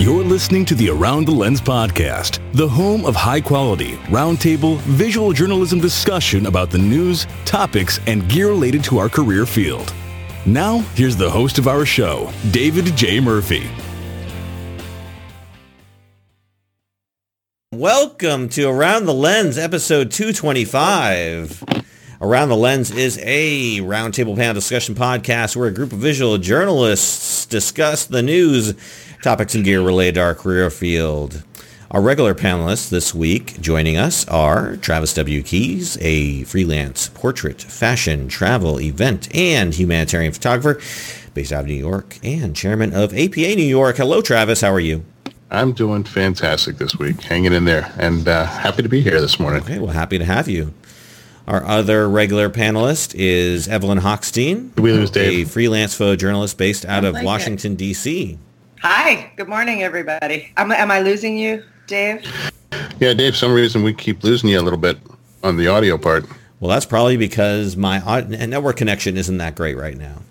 [0.00, 5.30] You're listening to the Around the Lens podcast, the home of high quality, roundtable, visual
[5.34, 9.92] journalism discussion about the news, topics, and gear related to our career field.
[10.46, 13.20] Now, here's the host of our show, David J.
[13.20, 13.68] Murphy.
[17.70, 21.62] Welcome to Around the Lens, episode 225.
[22.22, 27.46] Around the Lens is a roundtable panel discussion podcast where a group of visual journalists
[27.46, 28.74] discuss the news,
[29.22, 31.42] topics and gear related to our career field.
[31.90, 35.42] Our regular panelists this week joining us are Travis W.
[35.42, 40.80] Keys, a freelance portrait, fashion, travel, event, and humanitarian photographer
[41.34, 43.96] based out of New York and chairman of APA New York.
[43.96, 44.60] Hello, Travis.
[44.60, 45.04] How are you?
[45.50, 49.40] I'm doing fantastic this week, hanging in there, and uh, happy to be here this
[49.40, 49.62] morning.
[49.62, 50.72] Okay, well, happy to have you.
[51.48, 54.78] Our other regular panelist is Evelyn Hockstein.
[54.80, 55.48] We lose Dave?
[55.48, 58.38] A freelance photojournalist based out of like Washington, D.C.
[58.82, 60.50] Hi, good morning, everybody.
[60.56, 62.24] Am, am I losing you, Dave?
[62.98, 63.36] Yeah, Dave.
[63.36, 64.96] Some reason we keep losing you a little bit
[65.44, 66.24] on the audio part.
[66.60, 70.22] Well, that's probably because my network connection isn't that great right now.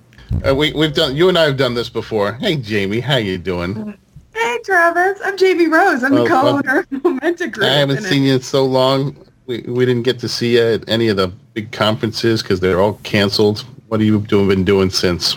[0.47, 1.15] Uh, we, we've done.
[1.15, 2.33] You and I have done this before.
[2.33, 3.95] Hey, Jamie, how you doing?
[4.33, 5.19] Hey, Travis.
[5.23, 6.03] I'm Jamie Rose.
[6.03, 7.67] I'm Well, the co-owner of Momenta Group.
[7.67, 9.15] I haven't and seen you in so long.
[9.45, 12.79] We, we didn't get to see you at any of the big conferences because they're
[12.79, 13.63] all canceled.
[13.89, 15.35] What have you doing, been doing since?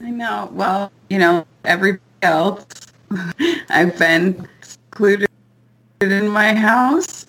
[0.00, 0.48] I know.
[0.52, 2.66] Well, you know, everybody else,
[3.68, 5.28] I've been secluded
[6.00, 7.26] in my house.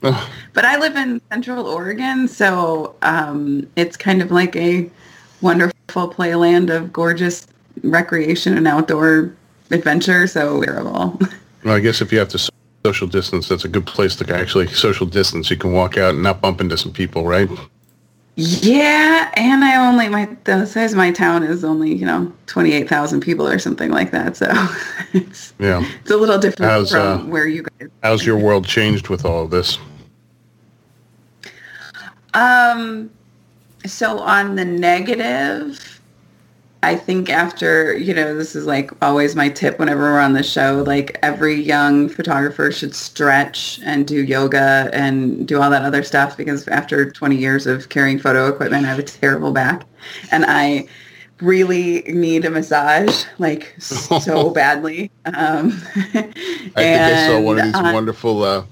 [0.00, 4.88] But I live in Central Oregon, so um, it's kind of like a
[5.40, 7.46] wonderful playland of gorgeous
[7.82, 9.34] recreation and outdoor
[9.70, 10.26] adventure.
[10.26, 11.18] So terrible.
[11.64, 12.50] well, I guess if you have to
[12.84, 15.50] social distance, that's a good place to actually social distance.
[15.50, 17.48] You can walk out and not bump into some people, right?
[18.36, 22.72] Yeah, and I only my the size of my town is only you know twenty
[22.72, 24.36] eight thousand people or something like that.
[24.36, 24.50] So
[25.12, 25.86] it's Yeah.
[26.00, 27.88] it's a little different How's, from uh, where you guys.
[28.02, 29.78] How's your world changed with all of this?
[32.34, 33.10] Um,
[33.86, 35.93] so on the negative,
[36.84, 40.42] I think after you know this is like always my tip whenever we're on the
[40.42, 40.84] show.
[40.86, 46.36] Like every young photographer should stretch and do yoga and do all that other stuff
[46.36, 49.86] because after twenty years of carrying photo equipment, I have a terrible back,
[50.30, 50.86] and I
[51.40, 55.10] really need a massage like so badly.
[55.24, 58.64] Um, I think I saw one of these uh, wonderful uh,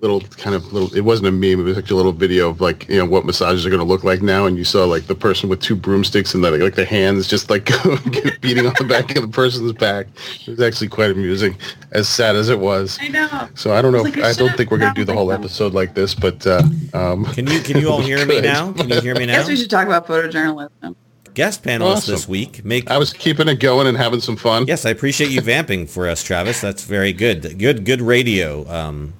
[0.00, 0.94] little kind of little.
[0.94, 1.60] It wasn't a meme.
[1.60, 3.86] It was actually a little video of like you know what massages are going to
[3.86, 4.44] look like now.
[4.46, 7.48] And you saw like the person with two broomsticks and the, like the hands just
[7.50, 7.64] like
[8.40, 10.06] beating on the back of the person's back.
[10.42, 11.56] It was actually quite amusing,
[11.92, 12.98] as sad as it was.
[13.00, 13.48] I know.
[13.54, 14.04] So I don't know.
[14.04, 15.42] It's If, like I I don't think we're going to do the whole like, a-
[15.42, 18.44] episode like this, but uh, um, Can you can you all hear me Good.
[18.44, 18.72] now?
[18.72, 20.94] Can you hear me now I guess we should talk about photojournalism.
[21.34, 22.14] Guest panelists Awesome.
[22.14, 22.64] this week.
[22.64, 24.66] Make I was keeping it going and having some fun.
[24.66, 26.62] yes, I appreciate you vamping for us, Travis.
[26.62, 27.58] That's very good.
[27.58, 29.12] Good good radio um,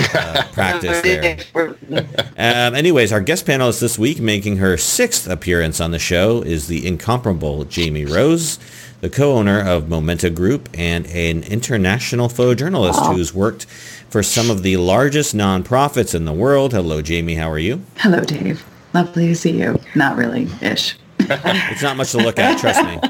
[0.00, 1.38] uh, practice there.
[2.40, 6.68] Um, anyways, our guest panelist this week, making her sixth appearance on the show, is
[6.68, 8.60] the incomparable Jamie Rose,
[9.00, 13.64] the co-owner of Momenta Group and an international photojournalist who's worked
[14.08, 16.72] for some of the largest nonprofits in the world.
[16.72, 17.34] Hello, Jamie.
[17.34, 17.82] How are you?
[17.96, 18.64] Hello, Dave.
[18.94, 19.80] Lovely to see you.
[19.94, 20.96] Not really, ish.
[21.20, 23.00] It's not much to look at, trust me.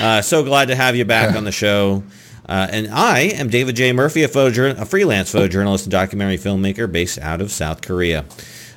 [0.00, 2.02] Uh, so glad to have you back on the show.
[2.48, 3.92] Uh, and I am David J.
[3.92, 8.24] Murphy, a, a freelance photojournalist and documentary filmmaker based out of South Korea.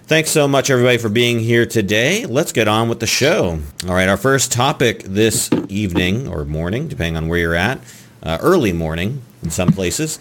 [0.09, 2.25] Thanks so much, everybody, for being here today.
[2.25, 3.59] Let's get on with the show.
[3.87, 7.79] All right, our first topic this evening or morning, depending on where you're at,
[8.23, 10.17] uh, early morning in some places,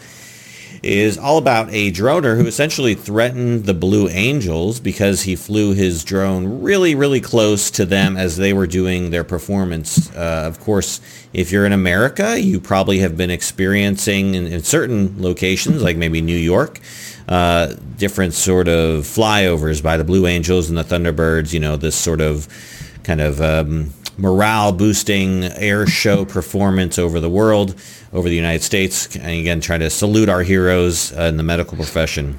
[0.83, 6.05] is all about a droner who essentially threatened the Blue Angels because he flew his
[6.05, 10.15] drone really, really close to them as they were doing their performance.
[10.15, 11.00] Uh, of course,
[11.33, 16.21] if you're in America, you probably have been experiencing in, in certain locations, like maybe
[16.21, 16.81] New York,
[17.28, 21.97] uh, different sort of flyovers by the Blue Angels and the Thunderbirds, you know, this
[21.97, 22.49] sort of
[23.03, 27.75] kind of um, morale boosting air show performance over the world,
[28.12, 31.76] over the United States, and again, trying to salute our heroes uh, in the medical
[31.76, 32.37] profession.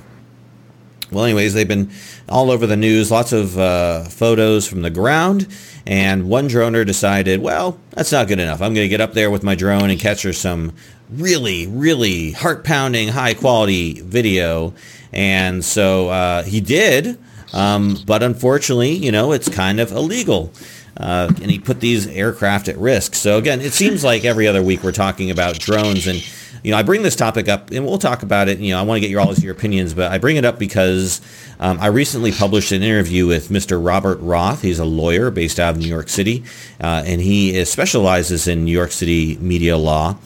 [1.11, 1.89] Well, anyways, they've been
[2.27, 5.47] all over the news, lots of uh, photos from the ground,
[5.87, 8.61] and one droner decided, well, that's not good enough.
[8.61, 10.73] I'm going to get up there with my drone and capture some
[11.09, 14.75] really, really heart-pounding, high-quality video.
[15.11, 17.17] And so uh, he did,
[17.53, 20.53] um, but unfortunately, you know, it's kind of illegal.
[20.99, 23.15] Uh, and he put these aircraft at risk.
[23.15, 26.21] So again, it seems like every other week we're talking about drones and
[26.63, 28.59] you know, I bring this topic up, and we'll talk about it.
[28.59, 30.59] You know, I want to get your all your opinions, but I bring it up
[30.59, 31.21] because
[31.59, 33.83] um, I recently published an interview with Mr.
[33.83, 34.61] Robert Roth.
[34.61, 36.43] He's a lawyer based out of New York City,
[36.81, 40.17] uh, and he is, specializes in New York City media law.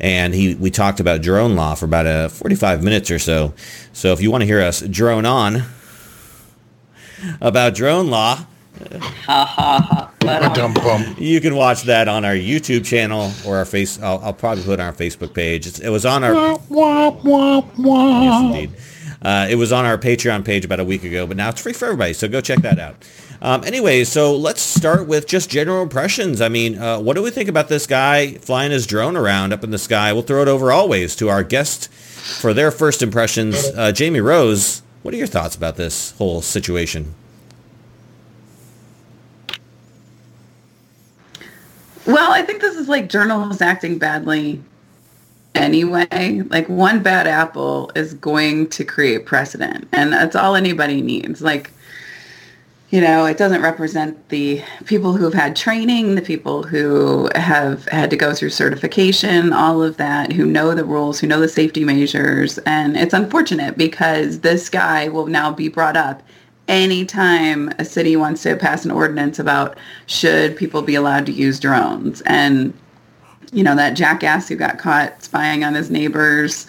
[0.00, 3.54] And he, we talked about drone law for about a 45 minutes or so.
[3.92, 5.64] So if you want to hear us drone on
[7.40, 8.46] about drone law,
[8.90, 10.11] Ha ha ha.
[10.24, 11.16] But, Dumb bum.
[11.18, 14.00] you can watch that on our YouTube channel or our face.
[14.00, 15.66] I'll, I'll probably put it on our Facebook page.
[15.66, 16.32] It's, it was on our.
[18.24, 18.70] Yes, indeed.
[19.20, 21.72] Uh, it was on our Patreon page about a week ago, but now it's free
[21.72, 22.12] for everybody.
[22.12, 22.96] So go check that out.
[23.40, 26.40] Um, anyway, so let's start with just general impressions.
[26.40, 29.62] I mean, uh, what do we think about this guy flying his drone around up
[29.64, 30.12] in the sky?
[30.12, 33.64] We'll throw it over always to our guest for their first impressions.
[33.76, 37.14] Uh, Jamie Rose, what are your thoughts about this whole situation?
[42.06, 44.60] Well, I think this is like journalists acting badly
[45.54, 46.42] anyway.
[46.48, 51.40] Like one bad apple is going to create precedent, and that's all anybody needs.
[51.42, 51.70] Like,
[52.90, 58.10] you know, it doesn't represent the people who've had training, the people who have had
[58.10, 61.84] to go through certification, all of that, who know the rules, who know the safety
[61.84, 62.58] measures.
[62.58, 66.22] And it's unfortunate because this guy will now be brought up
[66.72, 71.60] anytime a city wants to pass an ordinance about should people be allowed to use
[71.60, 72.22] drones.
[72.22, 72.72] And,
[73.52, 76.66] you know, that jackass who got caught spying on his neighbors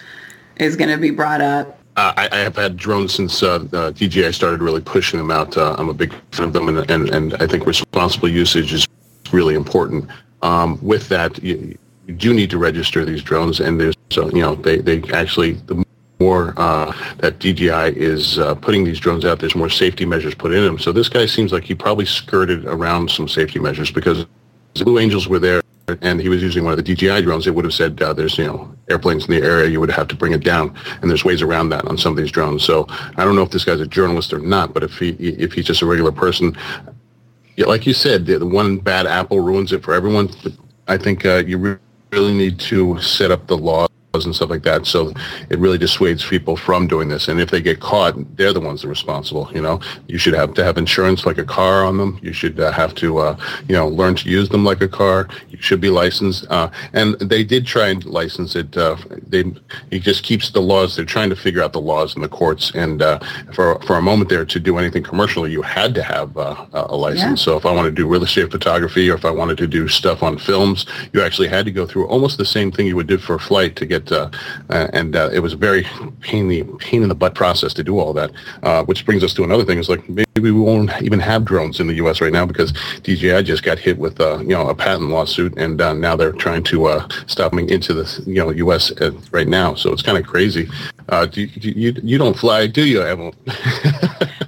[0.58, 1.80] is going to be brought up.
[1.96, 5.56] Uh, I, I have had drones since uh, uh, DJI started really pushing them out.
[5.56, 8.88] Uh, I'm a big fan of them, and, and, and I think responsible usage is
[9.32, 10.10] really important.
[10.42, 11.78] Um, with that, you,
[12.08, 15.54] you do need to register these drones, and there's so you know they, they actually
[15.54, 15.83] the
[16.24, 20.54] more uh, that DJI is uh, putting these drones out, there's more safety measures put
[20.54, 20.80] in them.
[20.80, 24.26] So this guy seems like he probably skirted around some safety measures because
[24.76, 25.62] the Blue Angels were there
[26.02, 28.38] and he was using one of the DJI drones, it would have said uh, there's
[28.38, 29.70] you know airplanes in the area.
[29.70, 32.18] You would have to bring it down, and there's ways around that on some of
[32.18, 32.64] these drones.
[32.64, 32.86] So
[33.18, 35.66] I don't know if this guy's a journalist or not, but if he if he's
[35.66, 36.56] just a regular person,
[37.58, 40.30] yeah, like you said, the, one bad apple ruins it for everyone.
[40.88, 41.78] I think uh, you re-
[42.12, 44.86] really need to set up the laws and stuff like that.
[44.86, 45.12] So
[45.50, 47.28] it really dissuades people from doing this.
[47.28, 49.50] And if they get caught, they're the ones that are responsible.
[49.52, 52.20] You know, you should have to have insurance like a car on them.
[52.22, 53.38] You should uh, have to, uh,
[53.68, 55.28] you know, learn to use them like a car.
[55.50, 56.46] You should be licensed.
[56.52, 58.78] Uh, and they did try and license it.
[58.78, 59.52] Uh, they
[59.90, 60.96] he just keeps the laws.
[60.96, 62.72] They're trying to figure out the laws in the courts.
[62.76, 63.18] And uh,
[63.52, 66.96] for for a moment there, to do anything commercially, you had to have uh, a
[66.96, 67.42] license.
[67.42, 67.46] Yeah.
[67.46, 69.88] So if I wanted to do real estate photography, or if I wanted to do
[69.88, 73.08] stuff on films, you actually had to go through almost the same thing you would
[73.08, 74.03] do for a flight to get.
[74.12, 74.30] Uh,
[74.70, 75.86] uh, and uh, it was a very
[76.22, 78.32] pain the pain in the butt process to do all that.
[78.64, 81.80] Uh, which brings us to another thing: is like maybe we won't even have drones
[81.80, 82.22] in the U.S.
[82.22, 82.72] right now because
[83.04, 86.32] DJI just got hit with uh, you know a patent lawsuit, and uh, now they're
[86.34, 88.92] trying to uh, stop them into the you know U.S.
[89.32, 89.76] Right now.
[89.76, 90.68] So it's kind of crazy.
[91.10, 93.34] Uh, do, you- do you you don't fly, do you, Evelyn?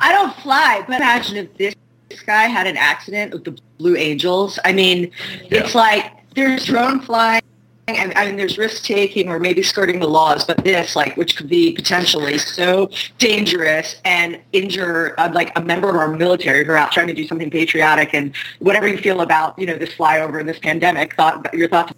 [0.02, 4.60] I don't fly, but imagine if this guy had an accident with the Blue Angels.
[4.66, 5.12] I mean,
[5.50, 5.60] Yeah.
[5.64, 7.42] it's like there's drone flying.
[7.88, 11.36] And I mean, there's risk taking or maybe skirting the laws, but this, like, which
[11.38, 12.90] could be potentially so
[13.20, 17.14] dangerous and injure, uh, like, a member of our military who are out trying to
[17.14, 21.16] do something patriotic and whatever you feel about, you know, this flyover and this pandemic.
[21.16, 21.94] Thought your thoughts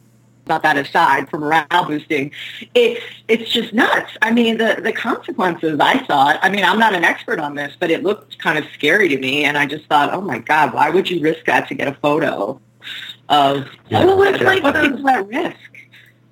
[0.46, 2.32] about that aside for morale boosting,
[2.74, 4.12] it's it's just nuts.
[4.22, 6.38] I mean, the the consequences I saw.
[6.42, 9.18] I mean, I'm not an expert on this, but it looked kind of scary to
[9.18, 11.88] me, and I just thought, oh my god, why would you risk that to get
[11.88, 12.60] a photo
[13.30, 13.68] of?
[13.90, 14.06] Yeah.
[14.06, 15.58] Well, it's like what those- at risk.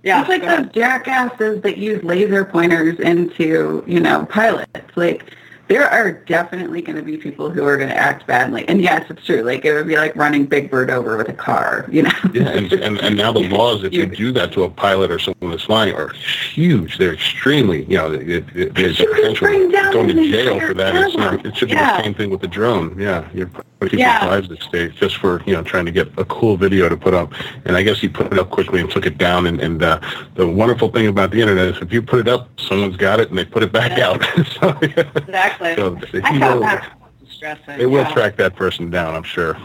[0.06, 4.96] Yeah, it's like those jackasses that use laser pointers into, you know, pilots.
[4.96, 5.32] Like,
[5.68, 8.68] there are definitely going to be people who are going to act badly.
[8.68, 9.42] And yes, it's true.
[9.42, 12.12] Like, it would be like running Big Bird over with a car, you know?
[12.34, 15.18] Yeah, and, and, and now the laws, if you do that to a pilot or
[15.18, 16.98] someone that's flying, are huge.
[16.98, 20.96] They're extremely, you know, it, it, there's potential going to jail for that.
[20.96, 21.46] It's, airline.
[21.46, 21.98] it should be Yeah.
[21.98, 22.96] the same thing with the drone.
[23.00, 24.26] Yeah, you're putting people's Yeah.
[24.28, 27.14] lives at stake just for, you know, trying to get a cool video to put
[27.14, 27.34] up.
[27.66, 29.48] And I guess he put it up quickly and took it down.
[29.48, 30.00] And, and uh,
[30.36, 33.30] the wonderful thing about the internet is if you put it up, someone's got it
[33.30, 34.10] and they put it back Yeah.
[34.12, 34.24] out.
[34.60, 35.55] so, exactly.
[35.60, 37.78] So I he thought will- that was distressing.
[37.78, 38.14] they will yeah.
[38.14, 39.58] track that person down, I'm sure.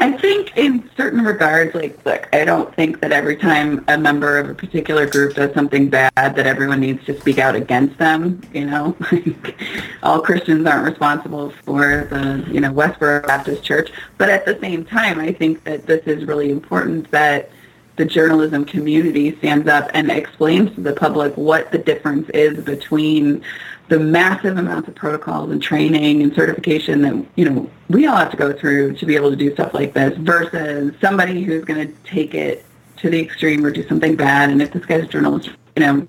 [0.00, 4.38] I think in certain regards, like, look, I don't think that every time a member
[4.38, 8.40] of a particular group does something bad that everyone needs to speak out against them,
[8.52, 8.96] you know?
[9.12, 9.54] Like,
[10.02, 13.92] All Christians aren't responsible for the, you know, Westboro Baptist Church.
[14.18, 17.50] But at the same time, I think that this is really important that
[17.96, 23.42] the journalism community stands up and explains to the public what the difference is between
[23.88, 28.30] the massive amounts of protocols and training and certification that you know we all have
[28.30, 31.86] to go through to be able to do stuff like this versus somebody who's going
[31.86, 32.64] to take it
[32.96, 36.06] to the extreme or do something bad and if this guy's a journalist know,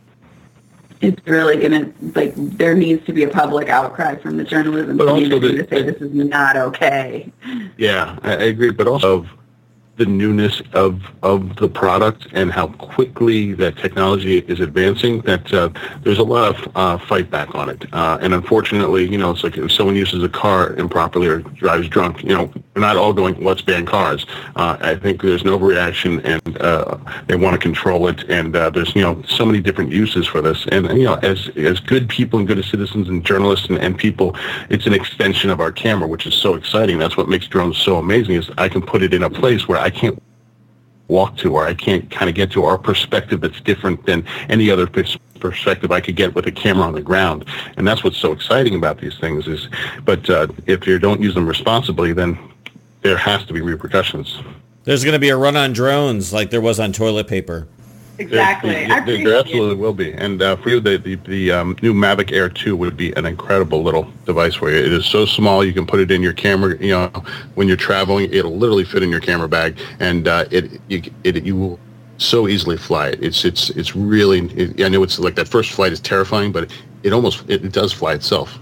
[1.01, 4.97] it's really going to, like, there needs to be a public outcry from the journalism
[4.97, 7.31] But community the- to say this is not okay.
[7.77, 9.25] Yeah, I, agree, but also
[9.97, 15.21] the newness of of the product and how quickly that technology is advancing.
[15.21, 15.69] That uh,
[16.03, 19.43] there's a lot of uh, fight back on it, uh, and unfortunately, you know, it's
[19.43, 23.13] like if someone uses a car improperly or drives drunk, you know, we're not all
[23.13, 24.25] going let's ban cars.
[24.55, 26.97] Uh, I think there's an overreaction, and uh,
[27.27, 30.41] they want to control it, and uh, there's you know so many different uses for
[30.41, 33.97] this, and you know, as as good people and good citizens and journalists and, and
[33.97, 34.35] people,
[34.69, 36.97] it's an extension of our camera, which is so exciting.
[36.97, 38.35] That's what makes drones so amazing.
[38.35, 40.19] Is I can put it in a place where I can't
[41.09, 44.71] walk to, or I can't kind of get to our perspective that's different than any
[44.71, 47.45] other perspective I could get with a camera on the ground.
[47.77, 49.47] And that's what's so exciting about these things.
[49.47, 49.69] Is,
[50.03, 52.35] but uh, if you don't use them responsibly, then
[53.03, 54.39] there has to be repercussions.
[54.85, 57.67] There's going to be a run on drones like there was on toilet paper.
[58.19, 58.69] Exactly.
[58.69, 59.39] There, I there, appreciate there it.
[59.39, 60.13] absolutely will be.
[60.13, 63.25] And uh, for you, the, the, the um, new Mavic Air 2 would be an
[63.25, 64.77] incredible little device for you.
[64.77, 67.07] It is so small, you can put it in your camera, you know,
[67.55, 69.77] when you're traveling, it'll literally fit in your camera bag.
[69.99, 71.79] And uh, it, you, it, you will
[72.17, 73.21] so easily fly it.
[73.21, 76.71] It's, it's, it's really, it, I know it's like that first flight is terrifying, but
[77.03, 78.57] it almost, it, it does fly itself.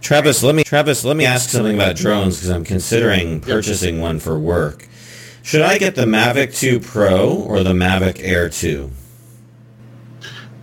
[0.00, 4.20] Travis, let me Travis, let me ask something about drones because I'm considering purchasing one
[4.20, 4.88] for work.
[5.42, 8.90] Should I get the Mavic 2 Pro or the Mavic Air 2?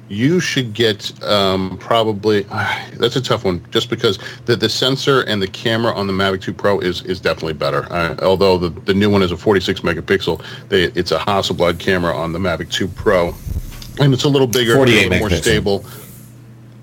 [0.09, 2.41] you should get um, probably
[2.93, 6.41] that's a tough one just because the, the sensor and the camera on the Mavic
[6.41, 7.91] 2 Pro is is definitely better.
[7.91, 12.15] Uh, although the, the new one is a 46 megapixel, they, it's a Hasselblad camera
[12.15, 13.33] on the Mavic 2 Pro,
[13.99, 15.85] and it's a little bigger, a little more stable.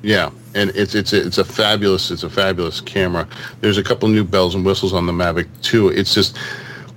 [0.03, 3.29] Yeah, and it's it's a, it's a fabulous it's a fabulous camera.
[3.61, 5.89] There's a couple new bells and whistles on the Mavic 2.
[5.89, 6.39] It's just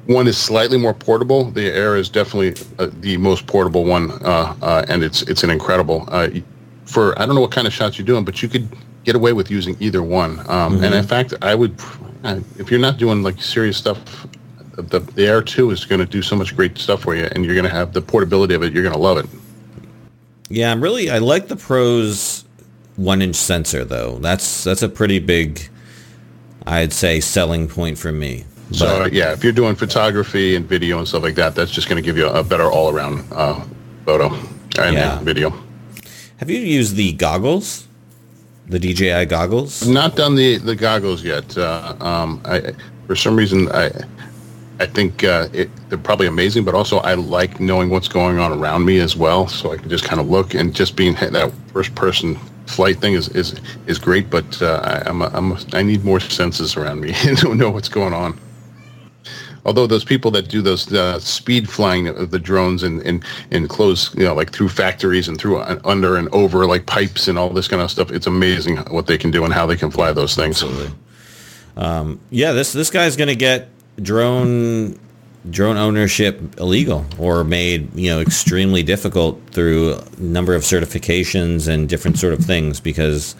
[0.09, 1.51] one is slightly more portable.
[1.51, 5.51] The Air is definitely uh, the most portable one, uh, uh, and it's it's an
[5.51, 6.05] incredible.
[6.07, 6.29] Uh,
[6.85, 8.67] for I don't know what kind of shots you're doing, but you could
[9.03, 10.39] get away with using either one.
[10.49, 11.79] Um, And in fact, I would,
[12.57, 14.27] if you're not doing like serious stuff,
[14.75, 17.45] the the Air Two is going to do so much great stuff for you, and
[17.45, 18.73] you're going to have the portability of it.
[18.73, 19.27] You're going to love it.
[20.49, 22.45] Yeah, I'm really I like the Pro's
[22.95, 24.17] one inch sensor though.
[24.17, 25.69] That's that's a pretty big,
[26.65, 28.45] I'd say, selling point for me.
[28.71, 31.87] So But- yeah, if you're doing photography and video and stuff like that, that's just
[31.89, 33.59] going to give you a better all around uh,
[34.05, 34.33] photo
[34.79, 35.19] and Yeah.
[35.21, 35.53] video.
[36.37, 37.87] have you used the goggles,
[38.69, 39.85] the DJI goggles?
[39.87, 41.57] Not done the the goggles yet.
[41.57, 42.73] Uh, um, I
[43.07, 43.89] for some reason I
[44.79, 48.51] I think uh, it, they're probably amazing, but also I like knowing what's going on
[48.53, 51.51] around me as well, so I can just kind of look and just being that
[51.73, 53.55] first person flight thing is is,
[53.87, 54.29] is great.
[54.29, 57.11] But uh, I, I'm a, I'm a, I need more senses around me
[57.41, 58.37] to know what's going on.
[59.65, 63.67] Although those people that do those uh, speed flying of the drones in, in, in
[63.67, 67.37] close, you know, like through factories and through uh, under and over like pipes and
[67.37, 69.91] all this kind of stuff, it's amazing what they can do and how they can
[69.91, 70.63] fly those things.
[72.31, 73.69] Yeah, this this guy's gonna get
[74.01, 74.97] drone
[75.49, 81.87] drone ownership illegal or made you know extremely difficult through a number of certifications and
[81.87, 83.35] different sort of things because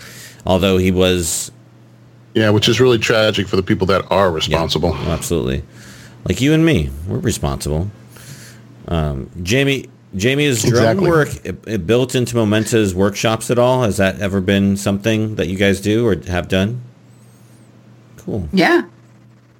[0.45, 1.51] although he was
[2.33, 4.95] Yeah, which is really tragic for the people that are yeah, responsible.
[4.95, 5.63] absolutely
[6.25, 7.89] like you and me we're responsible
[8.87, 9.85] um, Jamie
[10.15, 11.09] Jamie is drone Exactly.
[11.09, 15.47] work it, it built into Momenta's workshops at all has that ever been something that
[15.47, 16.81] you guys do or have done
[18.17, 18.83] cool Yeah.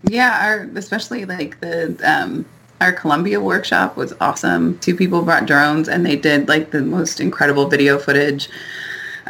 [0.03, 2.45] Yeah, our especially like the um
[2.79, 4.79] our Colombia workshop was awesome.
[4.79, 8.49] Two people brought drones and they did like the most incredible video footage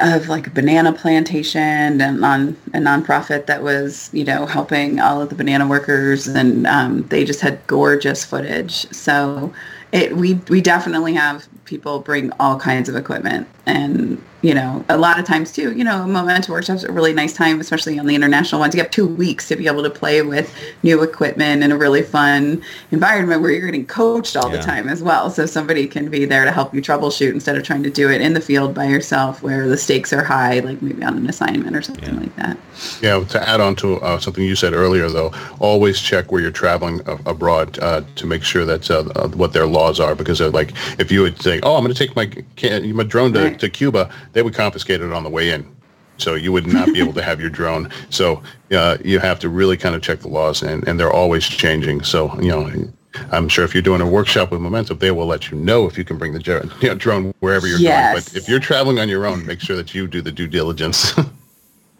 [0.01, 5.22] of like a banana plantation and on a nonprofit that was, you know, helping all
[5.22, 8.91] of the banana workers and um, they just had gorgeous footage.
[8.94, 9.53] So
[9.91, 14.98] it we we definitely have people bring all kinds of equipment and you know a
[14.98, 18.05] lot of times too you know Momenta workshops are a really nice time especially on
[18.05, 21.62] the international ones you have two weeks to be able to play with new equipment
[21.62, 24.58] in a really fun environment where you're getting coached all Yeah.
[24.58, 27.63] the time as well so somebody can be there to help you troubleshoot instead of
[27.63, 30.81] trying to do it in the field by yourself where the stakes are high like
[30.81, 32.19] maybe on an assignment or something Yeah.
[32.22, 32.58] like that
[33.01, 36.50] Yeah, to add on to uh, something you said earlier, though, always check where you're
[36.50, 40.15] traveling a- abroad uh, to make sure that's uh, uh, what their laws are.
[40.15, 43.34] Because like, if you would say, "Oh, I'm going to take my ca- my drone
[43.34, 43.60] to, Right.
[43.60, 45.76] to Cuba," they would confiscate it on the way in.
[46.18, 47.90] So you would not be able to have your drone.
[48.10, 51.46] So uh, you have to really kind of check the laws, and, and they're always
[51.46, 52.04] changing.
[52.04, 52.92] So you know,
[53.32, 55.98] I'm sure if you're doing a workshop with Momenta, they will let you know if
[55.98, 58.16] you can bring the dr- you know, drone wherever you're going.
[58.16, 61.14] But if you're traveling on your own, make sure that you do the due diligence.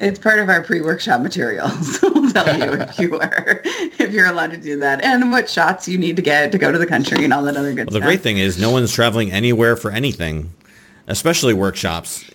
[0.02, 2.00] It's part of our pre-workshop materials.
[2.04, 5.90] we'll tell you if you are, if you're allowed to do that, and what shots
[5.90, 8.00] you need to get to go to the country and all that other good Well,
[8.00, 10.52] the great thing is no one's traveling anywhere for anything
[11.10, 12.30] especially workshops.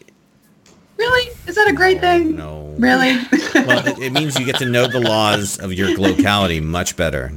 [0.97, 1.33] Really?
[1.47, 2.37] Is that a great thing?
[2.37, 2.75] No.
[2.79, 3.17] Really?
[3.55, 7.33] well, it, it means you get to know the laws of your locality much better.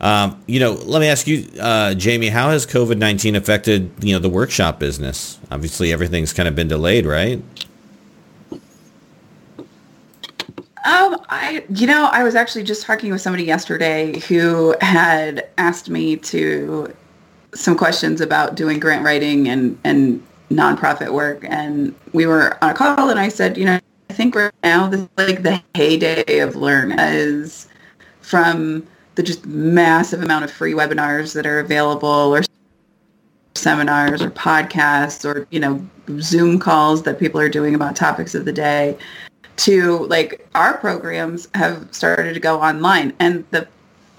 [0.00, 4.12] Um, you know, let me ask you, uh, Jamie, how has COVID nineteen affected you
[4.12, 5.38] know the workshop business?
[5.50, 7.40] Obviously, everything's kind of been delayed, right?
[10.84, 15.88] Um, I, you know, I was actually just talking with somebody yesterday who had asked
[15.88, 16.92] me to
[17.54, 20.20] some questions about doing grant writing and and
[20.54, 23.80] nonprofit work, and we were on a call, and I said, you know,
[24.10, 27.68] I think right now this is like the heyday of learn is
[28.20, 32.42] from the just massive amount of free webinars that are available or
[33.54, 35.86] seminars or podcasts or you know
[36.18, 38.96] zoom calls that people are doing about topics of the day
[39.56, 43.12] to like our programs have started to go online.
[43.18, 43.68] And the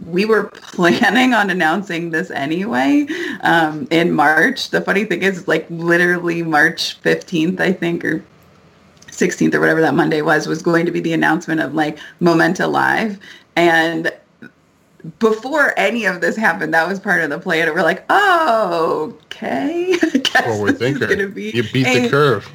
[0.05, 3.05] we were planning on announcing this anyway
[3.41, 4.69] um, in March.
[4.69, 8.23] The funny thing is like literally March 15th, I think, or
[9.07, 12.67] 16th or whatever that Monday was, was going to be the announcement of like Momenta
[12.67, 13.19] Live.
[13.55, 14.11] And
[15.19, 17.67] before any of this happened, that was part of the plan.
[17.67, 19.93] And we're like, oh, okay.
[20.01, 21.07] I guess Forward this is thinker.
[21.07, 22.49] gonna be You beat a- the curve.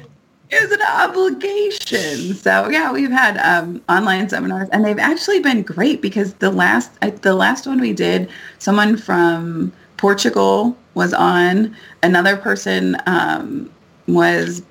[0.51, 2.33] Is an obligation.
[2.35, 6.91] So yeah, we've had um, online seminars, and they've actually been great because the last
[7.21, 11.75] the last one we did, someone from Portugal was on.
[12.03, 13.69] Another person um,
[14.07, 14.61] was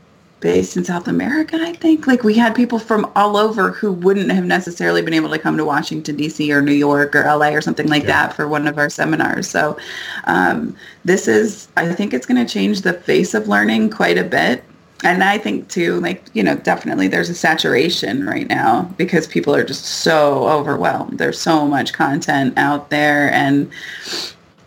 [0.40, 2.06] based in South America, I think.
[2.06, 5.56] Like we had people from all over who wouldn't have necessarily been able to come
[5.56, 6.52] to Washington D.C.
[6.52, 7.52] or New York or L.A.
[7.54, 8.26] or something like Yeah.
[8.28, 9.50] that for one of our seminars.
[9.50, 9.76] So
[10.24, 14.22] um, this is, I think, it's going to change the face of learning quite a
[14.22, 14.62] bit.
[15.04, 19.54] And I think too, like, you know, definitely there's a saturation right now because people
[19.54, 21.18] are just so overwhelmed.
[21.18, 23.70] There's so much content out there and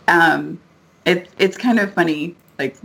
[0.08, 0.58] um,
[1.04, 2.76] it, it's kind of funny, like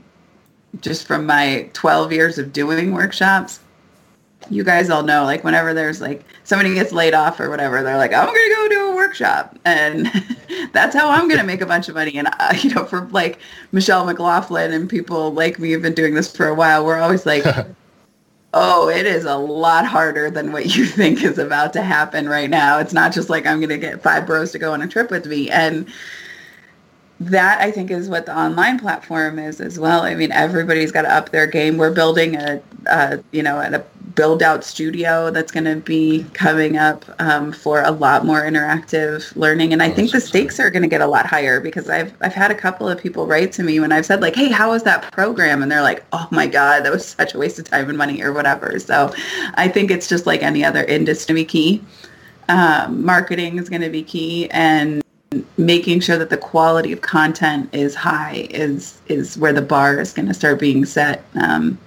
[0.82, 3.62] just from my 12 years of doing workshops,
[4.50, 7.98] you guys all know, like whenever there's like somebody gets laid off or whatever, they're
[7.98, 9.58] like, I'm going to go do a workshop.
[9.66, 10.12] And
[10.74, 12.18] that's how I'm going to make a bunch of money.
[12.18, 13.39] And, uh, you know, for like
[13.72, 17.26] Michelle McLaughlin and people like me have been doing this for a while, we're always
[17.26, 17.45] like,
[18.54, 22.50] oh, it is a lot harder than what you think is about to happen right
[22.50, 22.80] now.
[22.80, 25.12] It's not just like I'm going to get five bros to go on a trip
[25.12, 25.50] with me.
[25.50, 25.88] And
[27.19, 30.02] that I think is what the online platform is as well.
[30.02, 31.78] I mean, everybody's got to up their game.
[31.78, 33.84] We're building a, a you know, a
[34.17, 39.34] build out studio that's going to be coming up um, for a lot more interactive
[39.36, 39.71] learning.
[39.71, 42.34] And I think the stakes are going to get a lot higher because I've, I've
[42.34, 44.82] had a couple of people write to me when I've said like, Hey, how was
[44.84, 45.62] that program?
[45.62, 48.21] And they're like, Oh my God, that was such a waste of time and money
[48.23, 48.80] or whatever.
[48.80, 49.13] So
[49.53, 51.84] I think it's just like any other industry key.
[52.49, 55.03] Um, marketing is going to be key and
[55.58, 60.13] making sure that the quality of content is high is is where the bar is
[60.13, 61.77] going to start being set um,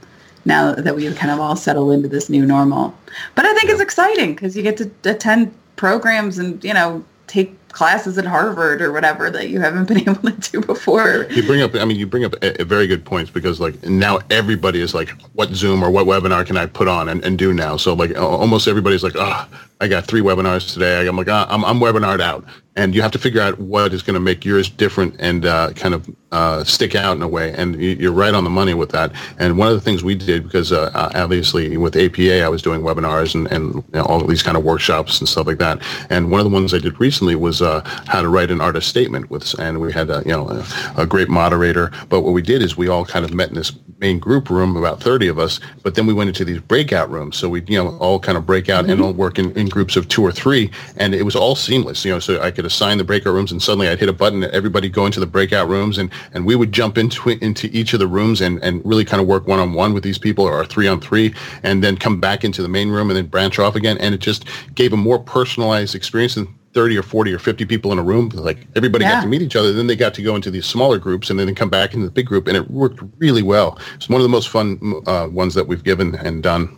[0.44, 2.94] now that we've kind of all settle into this new normal.
[3.34, 7.56] But I think it's exciting because you get to attend programs and you know take
[7.68, 11.26] classes at Harvard or whatever that you haven't been able to do before.
[11.30, 13.80] You bring up, I mean, you bring up a, a very good points because like
[13.84, 17.38] now everybody is like, what Zoom or what webinar can I put on and, and
[17.38, 17.76] do now?
[17.76, 19.48] So like al- almost everybody's like, oh,
[19.82, 21.06] I got three webinars today.
[21.08, 22.44] I'm like, ah, I'm, I'm webinared out.
[22.76, 25.72] And you have to figure out what is going to make yours different and uh,
[25.74, 27.52] kind of uh, stick out in a way.
[27.54, 29.12] And you- you're right on the money with that.
[29.38, 32.62] And one of the things we did, because uh, uh, obviously with APA, I was
[32.62, 35.58] doing webinars and, and you know, all of these kind of workshops and stuff like
[35.58, 35.82] that.
[36.10, 38.88] And one of the ones I did recently was uh, how to write an artist
[38.88, 40.64] statement with, and we had, a, you know, a,
[41.02, 41.90] a great moderator.
[42.08, 44.76] But what we did is we all kind of met in this main group room,
[44.76, 47.36] about 30 of us, but then we went into these breakout rooms.
[47.36, 49.96] So we, you know, all kind of break out and all work in, in groups
[49.96, 50.70] of two or three.
[50.96, 53.62] And it was all seamless, you know, so I could assign the breakout rooms and
[53.62, 56.56] suddenly I'd hit a button and everybody go into the breakout rooms and, and we
[56.56, 59.94] would jump into into each of the rooms and, and really kind of work one-on-one
[59.94, 63.10] with these people or three on three and then come back into the main room
[63.10, 63.96] and then branch off again.
[63.98, 67.92] And it just gave a more personalized experience than 30 or 40 or 50 people
[67.92, 68.28] in a room.
[68.30, 69.72] Like everybody got to meet each other.
[69.72, 72.12] Then they got to go into these smaller groups and then come back into the
[72.12, 72.46] big group.
[72.46, 73.78] And it worked really well.
[73.94, 76.76] It's one of the most fun uh, ones that we've given and done.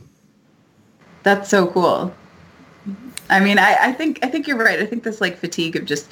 [1.22, 2.14] That's so cool.
[3.30, 4.80] I mean, I, I think I think you're right.
[4.80, 6.08] I think this like fatigue of just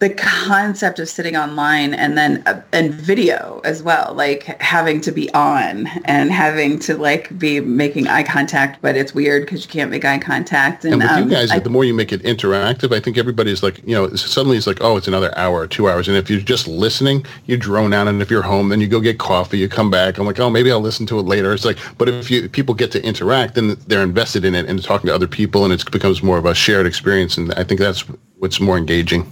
[0.00, 5.12] the concept of sitting online and then uh, and video as well, like having to
[5.12, 9.70] be on and having to like be making eye contact, but it's weird because you
[9.70, 10.86] can't make eye contact.
[10.86, 13.18] And And, with um, you guys, I- the more you make it interactive, I think
[13.18, 16.08] everybody's like, you know, suddenly it's like, oh, it's another hour two hours.
[16.08, 18.08] And if you're just listening, you drone out.
[18.08, 20.16] And if you're home, then you go get coffee, you come back.
[20.16, 21.52] I'm like, oh, maybe I'll listen to it later.
[21.52, 24.82] It's like, but if you people get to interact, then they're invested in it and
[24.82, 27.36] talking to other people, and it becomes more of a shared experience.
[27.36, 28.04] And I think that's
[28.38, 29.30] what's more engaging.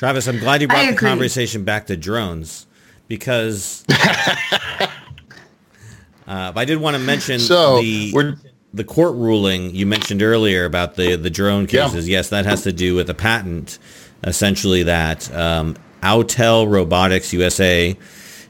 [0.00, 2.66] Travis, I'm glad you brought the conversation back to drones
[3.06, 4.86] because uh,
[6.26, 8.34] I did want to mention So, the we're-
[8.72, 11.84] the court ruling you mentioned earlier about the the drone Yeah.
[11.88, 12.08] cases.
[12.08, 13.78] Yes, that has to do with a patent,
[14.24, 17.94] essentially that um, Autel Robotics USA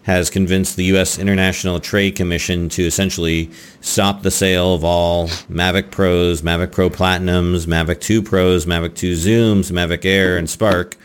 [0.04, 1.18] has convinced the U.S.
[1.18, 7.66] International Trade Commission to essentially stop the sale of all Mavic Pros, Mavic Pro Platinums,
[7.66, 10.96] Mavic 2 Pros, Mavic 2 Zooms, Mavic Air, and Spark.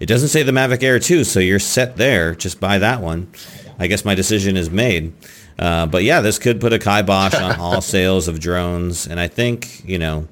[0.00, 2.34] It doesn't say the Mavic Air 2, so you're set there.
[2.34, 3.30] Just buy that one.
[3.78, 5.12] I guess my decision is made.
[5.58, 9.06] Uh, but yeah, this could put a kibosh on all sales of drones.
[9.06, 10.28] And I think, you know,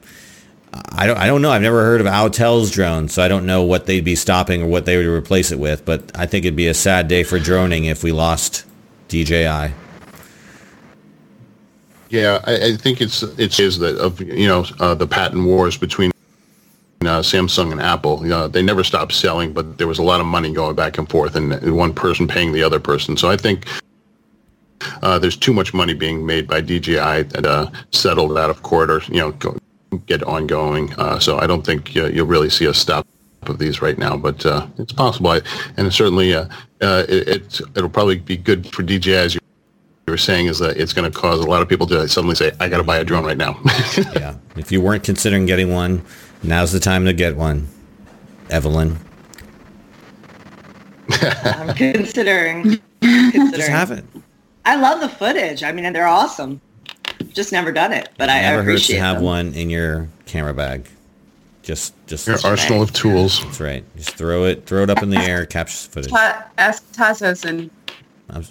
[0.91, 1.51] I don't, I don't know.
[1.51, 4.67] I've never heard of Autel's drone, so I don't know what they'd be stopping or
[4.67, 5.85] what they would replace it with.
[5.85, 8.65] But I think it'd be a sad day for droning if we lost
[9.09, 9.73] DJI.
[12.09, 15.77] Yeah, I, I think it's it is that of you know uh, the patent wars
[15.77, 16.13] between
[17.03, 18.23] uh, Samsung and Apple.
[18.23, 20.99] You know, they never stopped selling, but there was a lot of money going back
[20.99, 23.17] and forth, and one person paying the other person.
[23.17, 23.67] So I think
[25.03, 28.91] uh, there's too much money being made by DJI that uh, settled out of court
[28.91, 29.57] or you know go,
[30.07, 30.93] get ongoing.
[30.95, 33.07] Uh, so I don't think uh, you'll really see a stop
[33.43, 35.31] of these right now, but uh, it's possible.
[35.31, 35.41] I,
[35.77, 36.49] and certainly, uh,
[36.81, 39.41] uh, it, it it'll probably be good for DJI as you
[40.09, 42.53] were saying is that it's going to cause a lot of people to suddenly say,
[42.61, 43.61] "I got to buy a drone right now."
[44.15, 44.37] Yeah.
[44.57, 46.03] If you weren't considering getting one,
[46.47, 47.69] now's the time to get one.
[48.51, 48.99] Evelyn,
[51.11, 52.81] I'm considering.
[53.01, 53.53] considering.
[53.53, 54.05] just have it.
[54.65, 55.63] I love the footage.
[55.63, 56.61] I mean, they're awesome.
[57.33, 59.25] Just never done it, but I, I Never hurts to have them.
[59.25, 60.89] one in your camera bag.
[61.63, 63.43] Just, just Your arsenal of tools.
[63.43, 63.85] that's right.
[63.97, 66.11] Just throw it, throw it up in the air, capture the footage.
[66.13, 67.71] Ta- ask Tassos and
[68.31, 68.45] I'm-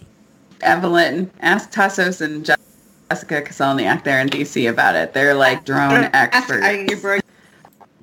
[0.61, 1.31] Evelyn.
[1.41, 5.13] Ask Tassos and Jessica Koscielniak there in DC about it.
[5.13, 6.65] They're like drone experts.
[6.65, 7.23] I, you broke,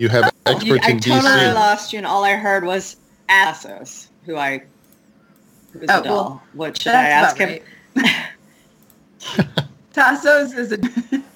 [0.03, 1.55] You have you, experts I in totally DC.
[1.55, 2.97] lost you, and all I heard was
[3.29, 4.65] Asos, who I
[5.73, 6.15] who's Oh, a doll.
[6.15, 7.61] well, what should I ask him?
[7.95, 8.27] right.
[9.95, 10.79] Tassos is a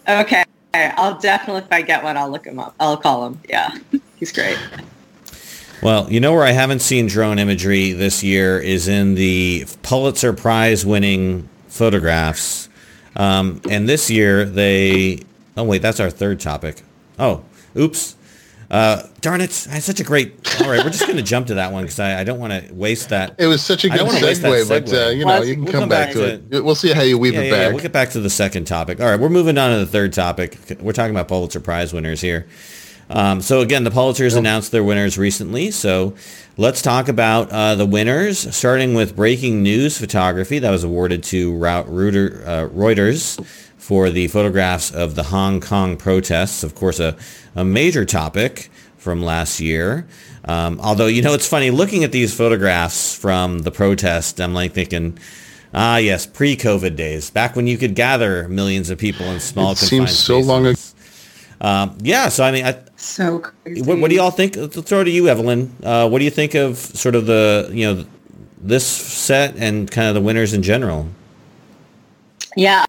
[0.21, 0.43] Okay,
[0.75, 2.75] I'll definitely if I get one, I'll look him up.
[2.81, 3.41] I'll call him.
[3.49, 3.71] Yeah,
[4.17, 4.59] he's great.
[5.81, 10.33] Well, you know where I haven't seen drone imagery this year is in the Pulitzer
[10.33, 12.69] Prize winning photographs.
[13.15, 15.21] Um, and this year they,
[15.57, 16.83] oh wait, that's our third topic.
[17.17, 17.45] Oh,
[17.77, 18.17] oops.
[18.69, 19.67] Uh, darn it.
[19.71, 21.85] I had such a great, all right, we're just going to jump to that one
[21.85, 23.37] because I, I don't want to waste that.
[23.39, 25.17] It was such a good don't wanna waste that segue, but uh, segue.
[25.17, 26.65] you know, Well, you can we'll come, come back, back to to it.
[26.65, 27.73] We'll see how you weave Yeah, it yeah, yeah, back.
[27.75, 29.01] we'll get back to the second topic.
[29.01, 30.59] All right, we're moving on to the third topic.
[30.81, 32.47] We're talking about Pulitzer Prize winners here.
[33.09, 35.71] Um, so again, the Pulitzers announced their winners recently.
[35.71, 36.17] So
[36.57, 41.57] let's talk about uh, the winners, starting with breaking news photography that was awarded to
[41.57, 41.85] Rau- uh,
[42.69, 43.39] Reuters
[43.87, 46.64] for the photographs of the Hong Kong protests.
[46.64, 47.16] Of course, a,
[47.55, 50.09] a major topic from last year.
[50.44, 54.72] Um, although, you know, it's funny looking at these photographs from the protest, I'm like
[54.72, 55.16] thinking,
[55.72, 59.79] ah, yes, pre-COVID days, back when you could gather millions of people in small It
[59.79, 60.81] confined seems so long ago.
[61.61, 63.83] Um, yeah, so I mean, I, so crazy.
[63.83, 64.57] what, what do y'all think?
[64.57, 65.72] Let's throw it to you, Evelyn.
[65.81, 68.05] Uh, what do you think of sort of the, you know,
[68.61, 71.07] this set and kind of the winners in general?
[72.57, 72.85] Yeah,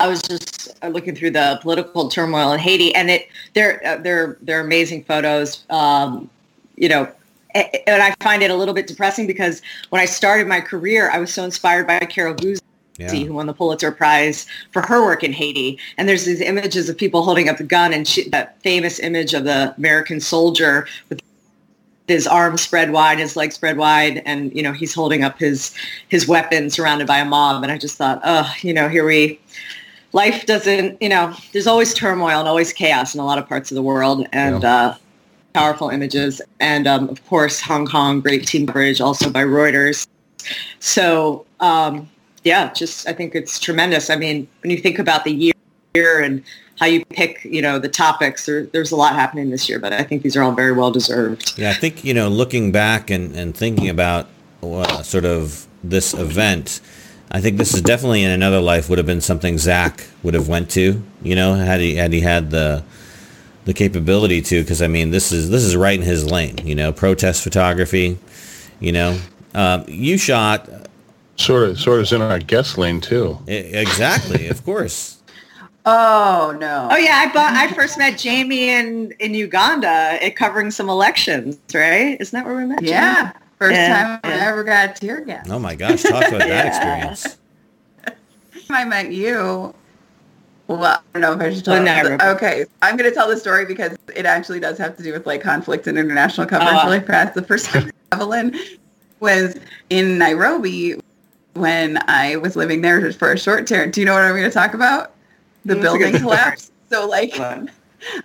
[0.00, 3.96] I was just uh, looking through the political turmoil in Haiti, and it they're uh,
[3.98, 5.64] they're they're amazing photos.
[5.70, 6.28] Um,
[6.76, 7.06] you know,
[7.54, 9.60] and I find it a little bit depressing because
[9.90, 12.60] when I started my career, I was so inspired by Carol Guzy,
[12.96, 13.10] Yeah.
[13.10, 15.78] who won the Pulitzer Prize for her work in Haiti.
[15.98, 19.34] And there's these images of people holding up the gun, and she, that famous image
[19.34, 21.20] of the American soldier with
[22.08, 25.74] his arms spread wide, his legs spread wide, and you know he's holding up his
[26.08, 27.62] his weapon, surrounded by a mob.
[27.62, 29.38] And I just thought, oh, you know, here we.
[30.12, 33.70] Life doesn't, you know, there's always turmoil and always chaos in a lot of parts
[33.70, 34.94] of the world, and uh,
[35.52, 40.06] powerful images, and um, of course Hong Kong, great team coverage, also by Reuters.
[40.78, 42.08] So um,
[42.44, 44.10] yeah, just I think it's tremendous.
[44.10, 45.54] I mean, when you think about the
[45.94, 46.42] year and
[46.78, 49.92] how you pick, you know, the topics, there, there's a lot happening this year, but
[49.92, 51.58] I think these are all very well deserved.
[51.58, 54.28] Yeah, I think, you know, looking back and, and thinking about
[54.62, 56.80] uh, sort of this event,
[57.30, 60.48] I think this is definitely in another life would have been something Zach would have
[60.48, 62.82] went to, you know, had he had he had the
[63.66, 66.74] the capability to because I mean this is this is right in his lane, you
[66.74, 68.18] know, protest photography,
[68.80, 69.18] you know.
[69.54, 70.68] Um, you shot
[71.40, 73.38] Sort of, sort of is in our guest lane too.
[73.46, 75.22] exactly, of course.
[75.86, 76.88] Oh no.
[76.90, 81.58] Oh yeah, I bought, I first met Jamie in in Uganda at covering some elections,
[81.72, 82.20] right?
[82.20, 82.82] Isn't that where we met?
[82.82, 83.32] Jamie?
[83.60, 85.46] First Yeah, time I ever got tear gas.
[85.50, 86.66] Oh my gosh, talk about that
[87.14, 87.36] experience.
[88.70, 89.74] I met you.
[90.66, 91.82] Well, I don't know if I should tell.
[91.82, 95.02] Well, no, okay, I'm going to tell the story because it actually does have to
[95.02, 96.50] do with like conflict and international ah.
[96.50, 96.86] coverage Oh.
[96.86, 97.34] really fast.
[97.34, 98.58] The first time Evelyn
[99.18, 99.56] was
[99.90, 100.94] in Nairobi
[101.52, 103.90] when I was living there for a short term.
[103.90, 105.12] Do you know what I'm going to talk about?
[105.66, 106.70] The mm, building good collapse.
[106.88, 107.34] So like,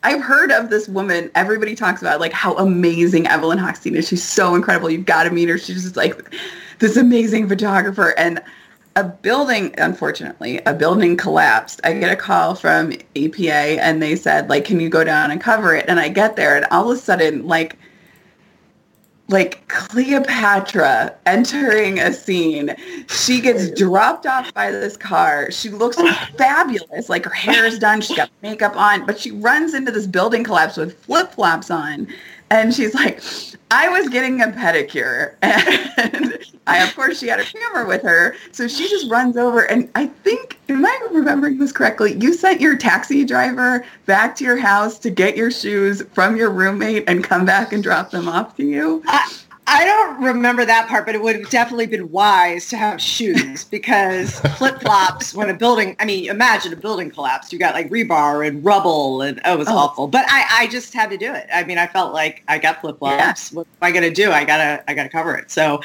[0.04, 1.32] I've heard of this woman.
[1.36, 4.08] Everybody talks about like how amazing Evelyn Hockstein is.
[4.08, 4.90] She's so incredible.
[4.90, 5.58] You've got to meet her.
[5.58, 6.34] She's just like
[6.80, 8.14] this amazing photographer.
[8.18, 8.42] And
[8.96, 11.82] a building, unfortunately, a building collapsed.
[11.84, 15.42] I get a call from EPA and they said like, can you go down and
[15.42, 15.86] cover it?
[15.88, 17.78] And I get there and all of a sudden like
[19.28, 22.76] like Cleopatra entering a scene.
[23.08, 25.50] She gets dropped off by this car.
[25.52, 25.98] She looks
[26.38, 27.10] fabulous.
[27.10, 28.02] Like her hair is done.
[28.02, 32.08] She's got makeup on, but she runs into this building collapse with flip-flops on.
[32.52, 33.22] And she's like,
[33.72, 35.36] I was getting a pedicure.
[35.98, 38.36] And I, of course, she had her camera with her.
[38.52, 39.62] So she just runs over.
[39.62, 42.18] And I think, am I remembering this correctly?
[42.20, 46.50] You sent your taxi driver back to your house to get your shoes from your
[46.50, 49.04] roommate and come back and drop them off to you?
[49.06, 49.32] I,
[49.68, 53.64] I don't remember that part, but it would have definitely been wise to have shoes
[53.72, 57.52] because flip flops when a building, I mean, imagine a building collapsed.
[57.52, 59.78] You got like rebar and rubble and oh, it was Oh.
[59.78, 60.08] awful.
[60.08, 61.48] But I, I just had to do it.
[61.54, 63.52] I mean, I felt like I got flip flops.
[63.52, 64.32] What am I going to do?
[64.32, 65.50] I got to, I got to cover it.
[65.50, 65.82] So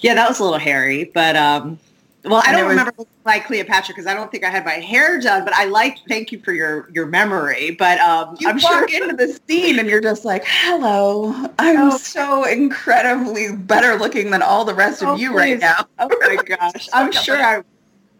[0.00, 1.78] yeah, that was a little hairy, but, um,
[2.24, 4.64] well, I And don't was- remember looking like Cleopatra because I don't think I had
[4.64, 7.72] my hair done, but I like, thank you for your, your memory.
[7.72, 11.78] But um, You I'm walk sure into the scene and you're just like, hello, I'm
[11.92, 11.96] Oh.
[11.98, 15.84] so incredibly better looking than all the rest Oh, of you right now.
[15.98, 16.88] Oh my gosh.
[16.92, 17.62] I'm sure I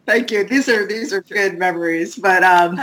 [0.07, 0.45] thank you.
[0.45, 2.17] These are these are good memories.
[2.17, 2.81] But um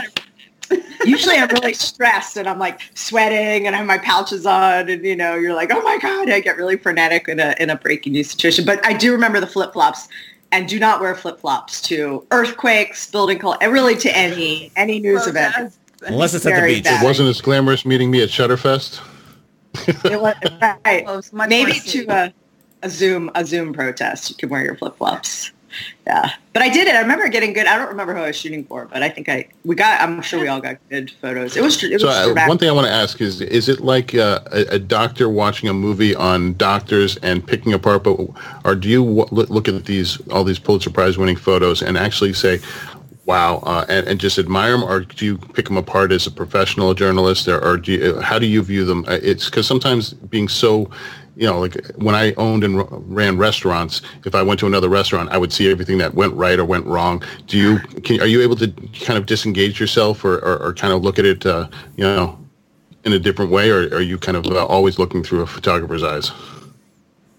[1.04, 5.04] usually I'm really stressed and I'm like sweating and I have my pouches on and
[5.04, 7.76] you know, you're like, oh my God, I get really frenetic in a in a
[7.76, 8.64] breaking news situation.
[8.64, 10.08] But I do remember the flip flops
[10.52, 14.98] and do not wear flip flops to earthquakes, building call and really to any any
[14.98, 15.74] news event.
[16.02, 16.84] Unless it's at the beach.
[16.84, 17.02] bad.
[17.02, 19.00] It wasn't as glamorous meeting me at Shutterfest.
[19.86, 21.04] It was, right.
[21.04, 22.32] Well, it's much Maybe to a,
[22.82, 25.52] a Zoom a Zoom protest, you can wear your flip flops.
[26.06, 26.94] Yeah, but I did it.
[26.94, 27.66] I remember getting good.
[27.66, 30.00] I don't remember who I was shooting for, but I think I we got.
[30.00, 31.56] I'm sure we all got good photos.
[31.56, 31.82] It was.
[31.82, 34.40] It was So uh, one thing I want to ask is, is it like uh,
[34.52, 38.18] a, a doctor watching a movie on doctors and picking apart, but,
[38.64, 41.96] or do you w- look look at these, all these Pulitzer Prize winning photos and
[41.96, 42.60] actually say,
[43.26, 46.30] wow, uh, and, and just admire them, or do you pick them apart as a
[46.32, 49.04] professional journalist, or, or do you, how do you view them?
[49.06, 50.90] Uh, It's because sometimes being so,
[51.40, 55.30] you know, like when I owned and ran restaurants, if I went to another restaurant,
[55.30, 57.22] I would see everything that went right or went wrong.
[57.46, 60.92] Do you, can, are you able to kind of disengage yourself or, or, or kind
[60.92, 62.38] of look at it, uh, you know,
[63.04, 66.02] in a different way, or are you kind of uh, always looking through a photographer's
[66.02, 66.30] eyes?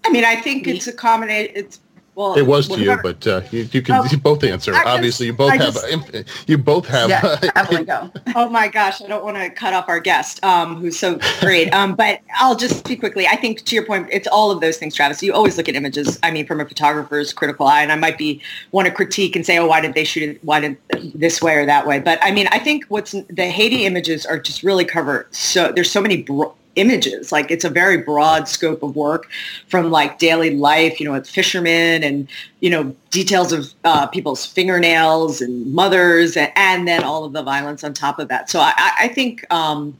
[0.04, 1.52] I mean, I think it's a combination.
[1.54, 1.78] It's
[2.14, 2.34] well.
[2.34, 4.72] It was to you, but uh, you, you can Oh, you both answer.
[4.72, 7.10] Just- Obviously, you both I have just- you both have.
[7.10, 8.10] yeah, go.
[8.36, 11.72] oh my gosh, I don't want to cut off our guest, um, who's so great.
[11.72, 13.26] Um, but I'll just speak quickly.
[13.26, 15.22] I think to your point, it's all of those things, Travis.
[15.22, 16.18] You always look at images.
[16.22, 18.40] I mean, from a photographer's critical eye, and I might be
[18.72, 20.44] want to critique and say, oh, why did they shoot it?
[20.44, 20.76] Why did
[21.14, 21.98] this way or that way?
[22.00, 25.26] But I mean, I think what's the Haiti images are just really cover.
[25.30, 26.22] So there's so many.
[26.22, 29.28] Bro- images like it's a very broad scope of work
[29.68, 32.26] from like daily life you know with fishermen and
[32.60, 37.42] you know details of uh, people's fingernails and mothers and, and then all of the
[37.42, 39.96] violence on top of that so i, I- think um,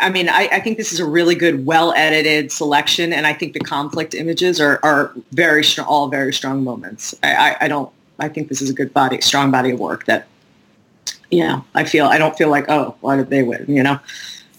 [0.00, 3.52] I mean, I, I think this is a really good, well-edited selection, and I think
[3.52, 7.14] the conflict images are, are very strong, all very strong moments.
[7.22, 10.04] I, I, I don't, I think this is a good body, strong body of work
[10.06, 10.26] that,
[11.30, 13.64] yeah, I feel, I don't feel like, oh, why did they win?
[13.68, 14.00] You know,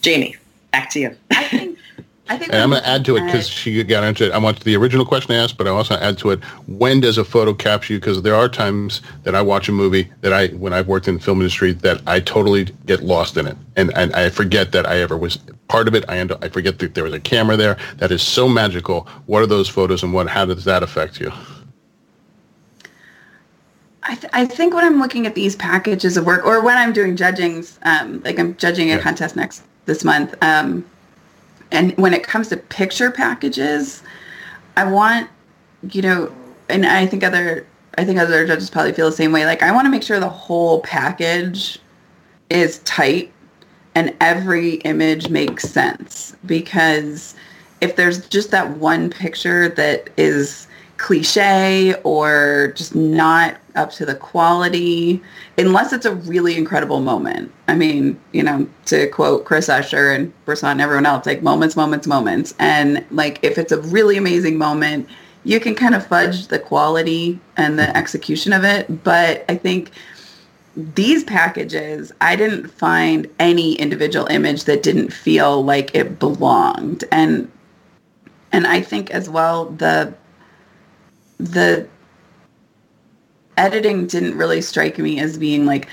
[0.00, 0.36] Jamie,
[0.76, 1.16] back to you.
[1.30, 1.78] I think.
[2.28, 2.52] I think.
[2.52, 4.32] And I'm going to add to it because she got into it.
[4.32, 6.42] I want the original question I asked, but I also add to it.
[6.66, 8.00] When does a photo capture you?
[8.00, 11.14] Because there are times that I watch a movie that I, when I've worked in
[11.14, 14.86] the film industry, that I totally get lost in it, and and I forget that
[14.86, 16.04] I ever was part of it.
[16.08, 17.76] I end up, I forget that there was a camera there.
[17.98, 19.06] That is so magical.
[19.26, 20.28] What are those photos, and what?
[20.28, 21.32] How does that affect you?
[24.02, 26.92] I, th- I think when I'm looking at these packages of work, or when I'm
[26.92, 29.00] doing judgings, um, like I'm judging a Yeah.
[29.00, 30.84] contest next this month, um,
[31.72, 34.02] and when it comes to picture packages,
[34.76, 35.28] I want,
[35.90, 36.32] you know,
[36.68, 37.66] and I think other,
[37.98, 39.46] I think other judges probably feel the same way.
[39.46, 41.78] Like I want to make sure the whole package
[42.50, 43.32] is tight
[43.94, 47.34] and every image makes sense because
[47.80, 50.65] if there's just that one picture that is
[50.96, 55.22] cliche or just not up to the quality
[55.58, 57.52] unless it's a really incredible moment.
[57.68, 61.76] I mean you know to quote chris usher and Brisson and everyone else like moments
[61.76, 62.54] moments moments.
[62.58, 65.08] And like if it's a really amazing moment
[65.44, 69.04] you can kind of fudge the quality and the execution of it.
[69.04, 69.92] But i think
[70.76, 77.04] these packages, I didn't find any individual image that didn't feel like it belonged.
[77.10, 77.50] And
[78.52, 80.14] and I think as well the
[81.38, 81.88] the
[83.56, 85.88] editing didn't really strike me as being like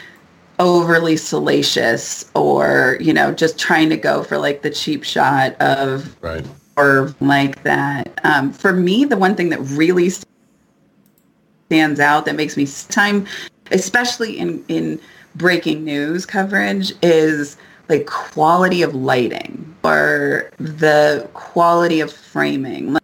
[0.60, 6.16] overly salacious or you know just trying to go for like the cheap shot of
[6.22, 6.46] Right.
[6.78, 8.20] or like that.
[8.24, 10.12] Um, for me, the one thing that really
[11.68, 13.26] stands out that makes me time,
[13.72, 15.00] especially in in
[15.36, 17.58] breaking news coverage, is
[17.90, 22.94] like quality of lighting or the quality of framing.
[22.94, 23.04] Like,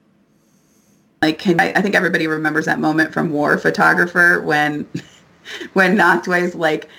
[1.22, 4.88] like can, I, I think everybody remembers that moment from War Photographer when
[5.74, 6.90] when Nachtwey's like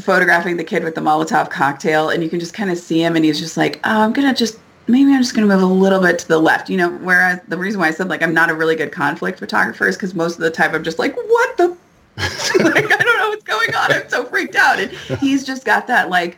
[0.00, 3.16] photographing the kid with the Molotov cocktail, and you can just kind of see him,
[3.16, 6.00] and he's just like, "Oh, I'm gonna just maybe I'm just gonna move a little
[6.00, 8.50] bit to the left." You know, whereas the reason why I said like I'm not
[8.50, 11.56] a really good conflict photographer is because most of the time I'm just like, "What
[11.56, 11.76] the."
[12.18, 13.92] like I don't know what's going on.
[13.92, 16.36] I'm so freaked out, and he's just got that like,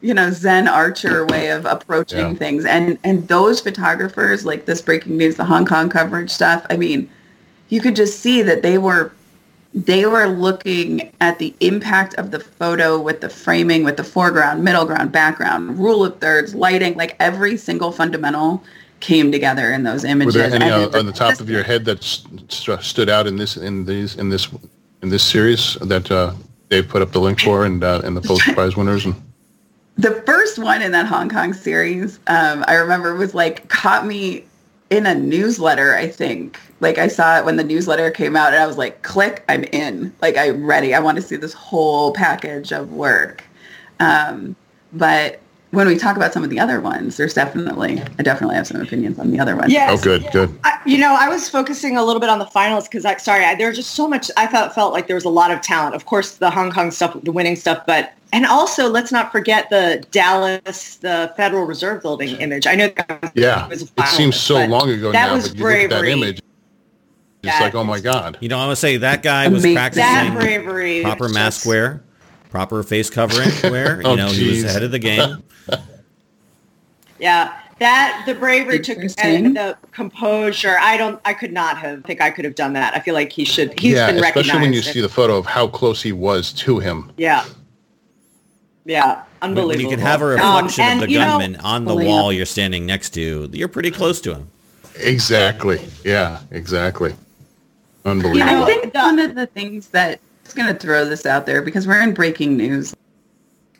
[0.00, 2.34] you know, Zen Archer way of approaching Yeah.
[2.34, 2.64] things.
[2.64, 6.64] And and those photographers, like this breaking news, the Hong Kong coverage stuff.
[6.70, 7.08] I mean,
[7.68, 9.12] you could just see that they were
[9.74, 14.64] they were looking at the impact of the photo with the framing, with the foreground,
[14.64, 18.62] middle ground, background, rule of thirds, lighting, like every single fundamental
[19.00, 20.34] came together in those Were images.
[20.34, 23.26] there any And uh, on the top of your head that st- st- stood out
[23.26, 24.48] in this in these in this
[25.02, 26.32] in this series that uh,
[26.70, 29.14] Dave put up the link for and uh, and the post prize winners and
[29.98, 34.44] the first one in that Hong Kong series, um, I remember was like caught me
[34.90, 36.58] in a newsletter, I think.
[36.80, 39.64] Like I saw it when the newsletter came out and I was like, click, I'm
[39.64, 40.14] in.
[40.20, 40.94] Like I'm ready.
[40.94, 43.42] I want to see this whole package of work.
[43.98, 44.54] Um,
[44.92, 48.66] but when we talk about some of the other ones, there's definitely, I definitely have
[48.66, 49.72] some opinions on the other ones.
[49.72, 49.98] Yes.
[49.98, 52.86] oh good good I, you know, I was focusing a little bit on the finals
[52.86, 54.30] because, I sorry, I, there was just so much.
[54.36, 55.94] I felt felt like there was a lot of talent.
[55.94, 59.70] Of course, the Hong Kong stuff, the winning stuff, but and also let's not forget
[59.70, 62.66] the Dallas, the Federal Reserve Building image.
[62.66, 65.48] I know that was, yeah was a it seems so long ago that now was
[65.50, 66.12] but you look at that bravery.
[66.12, 66.36] image
[67.42, 69.74] it's That like oh my god You know, I'm gonna say that guy was Amazing.
[69.74, 72.02] That practicing bravery, proper mask just- wear,
[72.50, 74.00] proper face covering wear.
[74.00, 74.64] You Oh, know, he was geez.
[74.64, 75.42] ahead of the game.
[77.18, 80.76] Yeah, that the bravery took and the composure.
[80.78, 81.18] I don't.
[81.24, 82.04] I could not have.
[82.04, 82.94] think I could have done that.
[82.94, 83.78] I feel like he should.
[83.80, 84.48] He's yeah been recognized.
[84.48, 87.44] especially when you see the photo of how close he was to him Yeah.
[88.86, 89.16] Yeah.
[89.40, 89.68] When, Unbelievable.
[89.68, 91.90] when you can have a Um, reflection and, of the you know, gunman on the
[91.90, 94.48] Fully wall you're standing next to, you're pretty close to him.
[94.98, 97.14] exactly yeah exactly
[98.04, 100.78] unbelievable You know, I think the- one of the things that I'm just going to
[100.78, 102.94] throw this out there because we're in breaking news.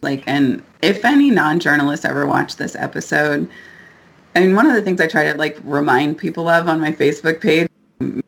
[0.02, 3.48] Like, and if any non-journalists ever watch this episode,
[4.34, 7.40] and one of the things I try to like remind people of on my Facebook
[7.40, 7.68] page,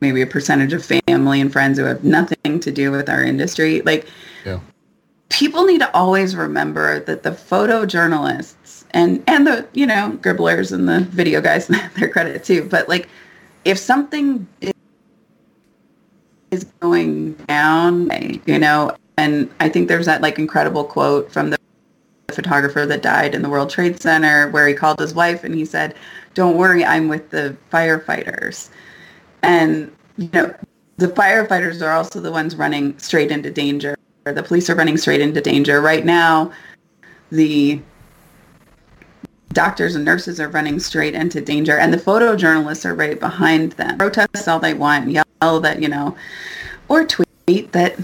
[0.00, 3.82] maybe a percentage of family and friends who have nothing to do with our industry,
[3.82, 4.06] like
[4.46, 4.60] yeah
[5.28, 10.88] people need to always remember that the photojournalists and and the you know gribblers and
[10.88, 13.08] the video guys their credit too but like
[13.64, 14.46] if something
[16.50, 18.10] is going down
[18.46, 21.58] you know and i think there's that like incredible quote from the
[22.30, 25.64] photographer that died in the world trade center where he called his wife and he
[25.64, 25.94] said
[26.34, 28.68] don't worry i'm with the firefighters.
[29.42, 30.54] And you know
[30.96, 33.96] the firefighters are also the ones running straight into danger
[34.32, 35.80] the police are running straight into danger.
[35.80, 36.52] Right now
[37.30, 37.80] the
[39.52, 43.98] doctors and nurses are running straight into danger and the photojournalists are right behind them.
[43.98, 46.16] Protest all they want yell that you know
[46.88, 47.98] or tweet that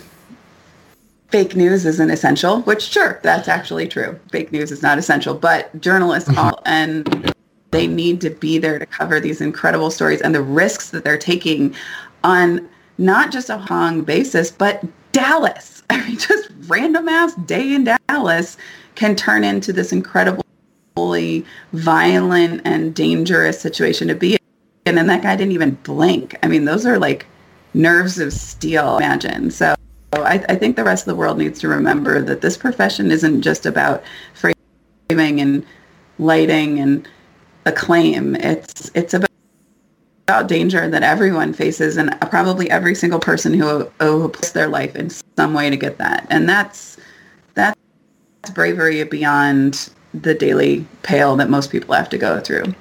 [1.28, 4.18] fake news isn't essential which sure that's actually true.
[4.30, 6.38] Fake news is not essential but journalists mm-hmm.
[6.38, 7.32] are and
[7.70, 11.18] they need to be there to cover these incredible stories and the risks that they're
[11.18, 11.74] taking
[12.22, 12.66] on
[12.98, 15.82] not just a Hong basis, but Dallas.
[15.90, 18.56] I mean, just random ass day in Dallas
[18.94, 24.38] can turn into this incredibly violent and dangerous situation to be
[24.86, 24.98] in.
[24.98, 26.36] And that guy didn't even blink.
[26.42, 27.26] I mean, those are like
[27.74, 29.50] nerves of steel, imagine.
[29.50, 29.74] So
[30.12, 33.42] I, I think the rest of the world needs to remember that this profession isn't
[33.42, 34.02] just about
[34.34, 35.66] framing and
[36.18, 37.08] lighting and
[37.66, 38.36] acclaim.
[38.36, 39.30] It's it's about
[40.26, 44.96] about danger that everyone faces and probably every single person who, who puts their life
[44.96, 46.26] in some way to get that.
[46.30, 46.96] And that's
[47.54, 47.76] that's
[48.54, 52.74] bravery beyond the daily pale that most people have to go through.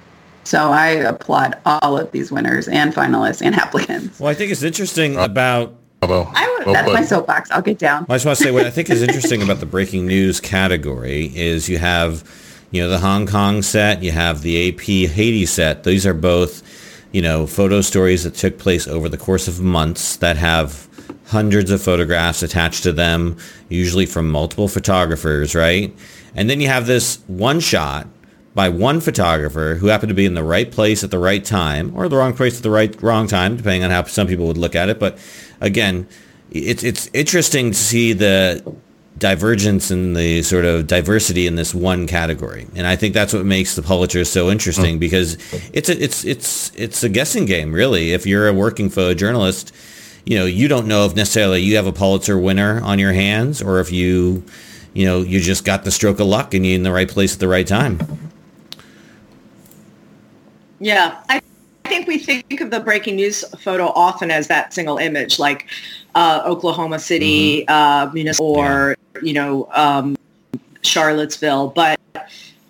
[0.46, 4.20] So I applaud all of these winners and finalists and applicants.
[4.20, 6.30] Well, I think it's interesting about Bravo.
[6.34, 6.94] I would- Well That's put.
[6.94, 7.52] my soapbox.
[7.52, 8.06] I'll get down.
[8.10, 11.26] I just want to say what I think is interesting about the breaking news category
[11.36, 12.24] is you have,
[12.72, 15.84] you know, the Hong Kong set, you have the AP Haiti set.
[15.84, 16.62] These are both,
[17.14, 20.90] you know, photo stories that took place over the course of months that have
[21.28, 23.38] hundreds of photographs attached to them,
[23.70, 25.96] usually from multiple photographers, right?
[26.36, 28.08] And then you have this one shot
[28.56, 31.96] by one photographer who happened to be in the right place at the right time
[31.96, 34.58] or the wrong place at the right wrong time, depending on how some people would
[34.58, 35.00] look at it.
[35.00, 35.18] But
[35.62, 36.08] again,
[36.52, 38.64] it's it's interesting to see the
[39.18, 42.68] divergence and the sort of diversity in this one category.
[42.76, 45.38] And I think that's what makes the Pulitzer so interesting because
[45.72, 48.12] it's a, it's it's it's a guessing game really.
[48.12, 49.72] If you're a working photojournalist,
[50.26, 53.62] you know, you don't know if necessarily you have a Pulitzer winner on your hands
[53.62, 54.44] or if you
[54.94, 57.34] you know, you just got the stroke of luck and you're in the right place
[57.34, 58.00] at the right time.
[60.80, 61.42] Yeah, I
[61.86, 65.68] think we think of the breaking news photo often as that single image, like
[66.14, 68.28] uh, Oklahoma City, mm-hmm.
[68.28, 69.03] uh, or yeah.
[69.22, 70.16] You know um,
[70.82, 71.70] Charlottesville.
[71.70, 72.00] But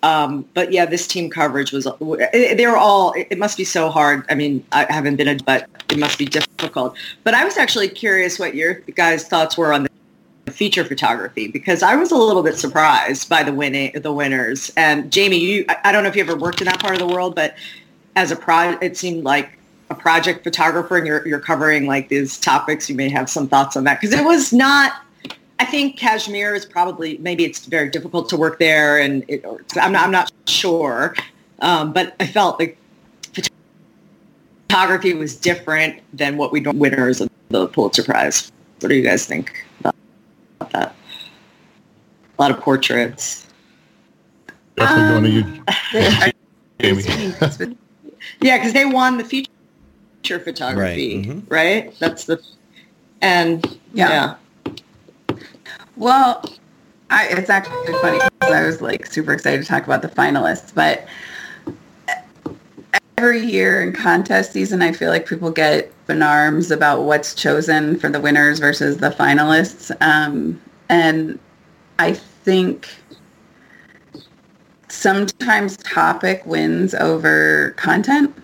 [0.02, 1.88] um, but yeah, this team coverage was
[2.32, 3.14] they're all.
[3.16, 4.24] It must be so hard.
[4.30, 6.96] I mean, I haven't been a, but it must be difficult.
[7.22, 9.84] But I was actually curious what your guys' thoughts were on
[10.44, 14.70] the feature photography because I was a little bit surprised by the winning the winners.
[14.76, 17.12] And Jamie, you I don't know if you ever worked in that part of the
[17.12, 17.56] world, but
[18.16, 19.58] as a pro, it seemed like
[19.90, 23.76] a project photographer and you're, you're covering like these topics, you may have some thoughts
[23.76, 24.92] on that because it was not,
[25.58, 29.44] I think Kashmir is probably, maybe it's very difficult to work there and it,
[29.80, 31.14] I'm, not, I'm not sure.
[31.60, 32.76] Um, but I felt like
[34.68, 38.50] photography was different than what we do winners of the Pulitzer Prize.
[38.80, 39.94] What do you guys think about
[40.72, 40.94] that?
[42.38, 43.46] A lot of portraits.
[44.76, 46.34] Definitely um, going to
[46.80, 46.96] you,
[47.60, 47.76] Jamie.
[48.40, 51.26] Yeah, because they won the feature photography, right?
[51.26, 51.54] Mm-hmm.
[51.54, 51.98] right?
[51.98, 52.42] That's the
[53.20, 54.08] and yeah.
[54.08, 54.34] yeah.
[55.96, 56.44] Well,
[57.10, 60.74] I, it's actually funny because I was like super excited to talk about the finalists,
[60.74, 61.06] but
[63.16, 67.98] every year in contest season, I feel like people get in arms about what's chosen
[67.98, 69.94] for the winners versus the finalists.
[70.00, 71.38] Um, and
[71.98, 72.88] I think
[74.88, 78.34] sometimes topic wins over content.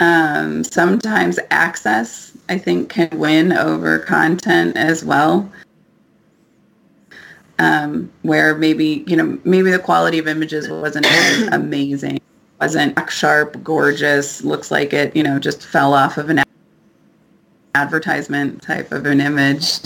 [0.00, 5.50] Um, sometimes access, I think, can win over content as well.
[7.60, 11.06] Um, where maybe, you know, maybe the quality of images wasn't
[11.52, 12.20] amazing,
[12.60, 16.44] wasn't sharp, gorgeous, looks like it, you know, just fell off of an
[17.74, 19.80] advertisement type of an image,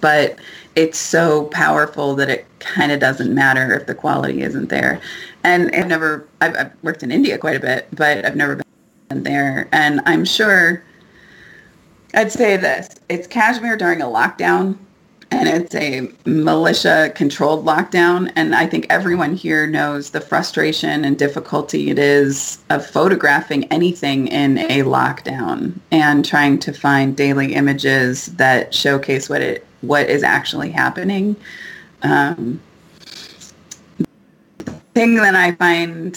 [0.00, 0.38] but
[0.74, 5.00] it's so powerful that it kind of doesn't matter if the quality isn't there.
[5.44, 8.62] And I've never, I've, I've worked in India quite a bit, but I've never
[9.08, 9.68] been there.
[9.72, 10.82] And I'm sure,
[12.14, 14.78] I'd say this, it's Kashmir during a lockdown
[15.30, 18.32] and it's a militia controlled lockdown.
[18.34, 24.28] And I think everyone here knows the frustration and difficulty it is of photographing anything
[24.28, 30.22] in a lockdown and trying to find daily images that showcase what it what is
[30.22, 31.36] actually happening.
[32.02, 32.60] Um,
[34.94, 36.16] thing that I find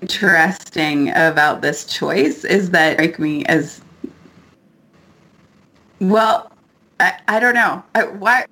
[0.00, 3.80] interesting about this choice is that strike me as
[6.00, 6.50] well.
[7.00, 8.46] I, I don't know I, why.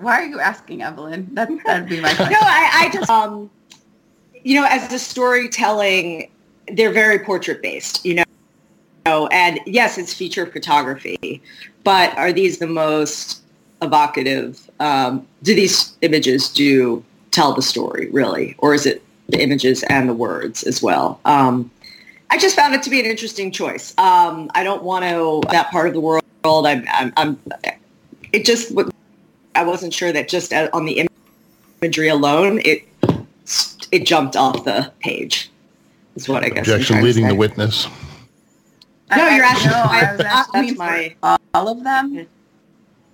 [0.00, 1.28] Why are you asking, Evelyn?
[1.34, 2.32] That that'd be my question.
[2.32, 3.50] no, I, I just um,
[4.42, 6.30] you know, as the storytelling,
[6.68, 8.04] they're very portrait based.
[8.04, 8.24] You
[9.06, 11.42] know, and yes, it's feature photography,
[11.84, 13.42] but are these the most
[13.82, 14.70] evocative?
[14.80, 20.08] Um, do these images do tell the story really, or is it the images and
[20.08, 21.20] the words as well?
[21.24, 21.70] Um,
[22.30, 23.92] I just found it to be an interesting choice.
[23.98, 26.22] Um, I don't want to that part of the world.
[26.44, 27.38] I'm, I'm, I'm,
[28.32, 28.72] it just
[29.54, 31.08] I wasn't sure that just uh, on the
[31.80, 32.86] imagery alone, it
[33.90, 35.50] it jumped off the page.
[36.16, 36.68] Is what I guess.
[36.68, 37.86] Objection leading the witness.
[39.10, 39.70] No, you're asking.
[39.70, 41.14] No, I was asking my
[41.54, 42.26] all of them.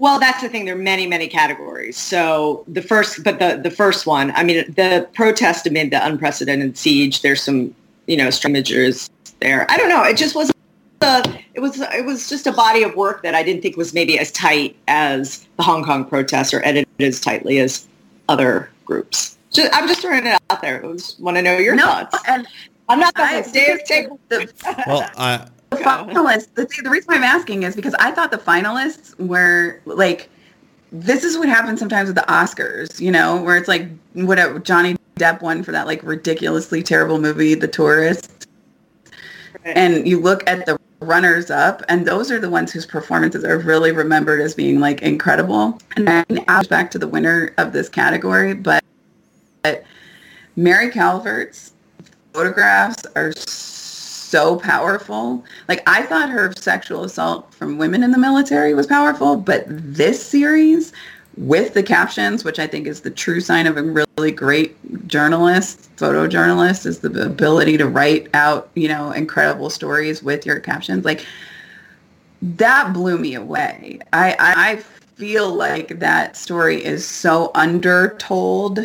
[0.01, 0.65] Well, that's the thing.
[0.65, 1.97] There are many, many categories.
[1.97, 6.79] So the first, but the, the first one, I mean, the protest amid the unprecedented
[6.79, 7.75] siege, there's some,
[8.07, 9.11] you know, images
[9.41, 9.67] there.
[9.69, 10.05] I don't know.
[10.05, 10.57] It just wasn't,
[11.03, 14.19] it was, it was just a body of work that I didn't think was maybe
[14.19, 17.87] as tight as the Hong Kong protests or edited as tightly as
[18.29, 19.37] other groups.
[19.51, 20.85] Just, I'm just throwing it out there.
[20.85, 22.19] I just want to know your no, thoughts.
[22.27, 22.47] And
[22.89, 24.09] I'm not going to say take.
[24.87, 29.19] Well, I, the finalists, the, the reason I'm asking is because I thought the finalists
[29.19, 30.29] were like,
[30.91, 34.97] this is what happens sometimes with the Oscars, you know, where it's like what Johnny
[35.17, 38.47] Depp won for that like ridiculously terrible movie, The Tourist.
[39.65, 39.77] Right.
[39.77, 43.59] And you look at the runners up and those are the ones whose performances are
[43.59, 45.79] really remembered as being like incredible.
[45.97, 48.83] And then I back to the winner of this category, but,
[49.63, 49.85] but
[50.57, 51.73] Mary Calvert's
[52.33, 55.45] photographs are so powerful.
[55.69, 60.25] Like I thought her sexual assault from women in the military was powerful, but this
[60.25, 60.93] series
[61.39, 65.89] with the captions, which I think is the true sign of a really great journalist,
[65.97, 71.05] photojournalist, is the ability to write out, you know, incredible stories with your captions.
[71.05, 71.25] Like
[72.43, 74.01] that blew me away.
[74.13, 74.77] I, I
[75.17, 78.81] feel like that story is so undertold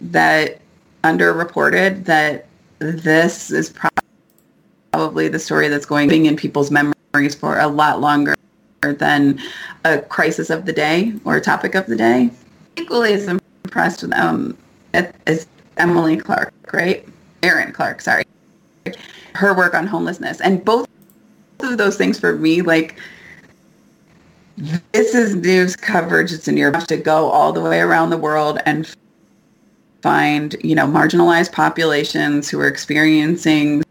[0.00, 0.60] that
[1.04, 2.46] underreported that
[2.78, 3.74] this is
[4.92, 8.34] probably the story that's going in people's memories for a lot longer
[8.82, 9.40] than
[9.84, 12.30] a crisis of the day or a topic of the day.
[12.76, 14.56] Equally as impressed with um,
[14.94, 17.06] as Emily Clark, right?
[17.42, 18.24] Erin Clark, sorry.
[19.34, 20.40] Her work on homelessness.
[20.40, 20.88] And both
[21.60, 22.98] of those things for me, like,
[24.92, 26.32] this is news coverage.
[26.32, 28.92] It's in your to go all the way around the world and
[30.02, 33.82] find, you know, marginalized populations who are experiencing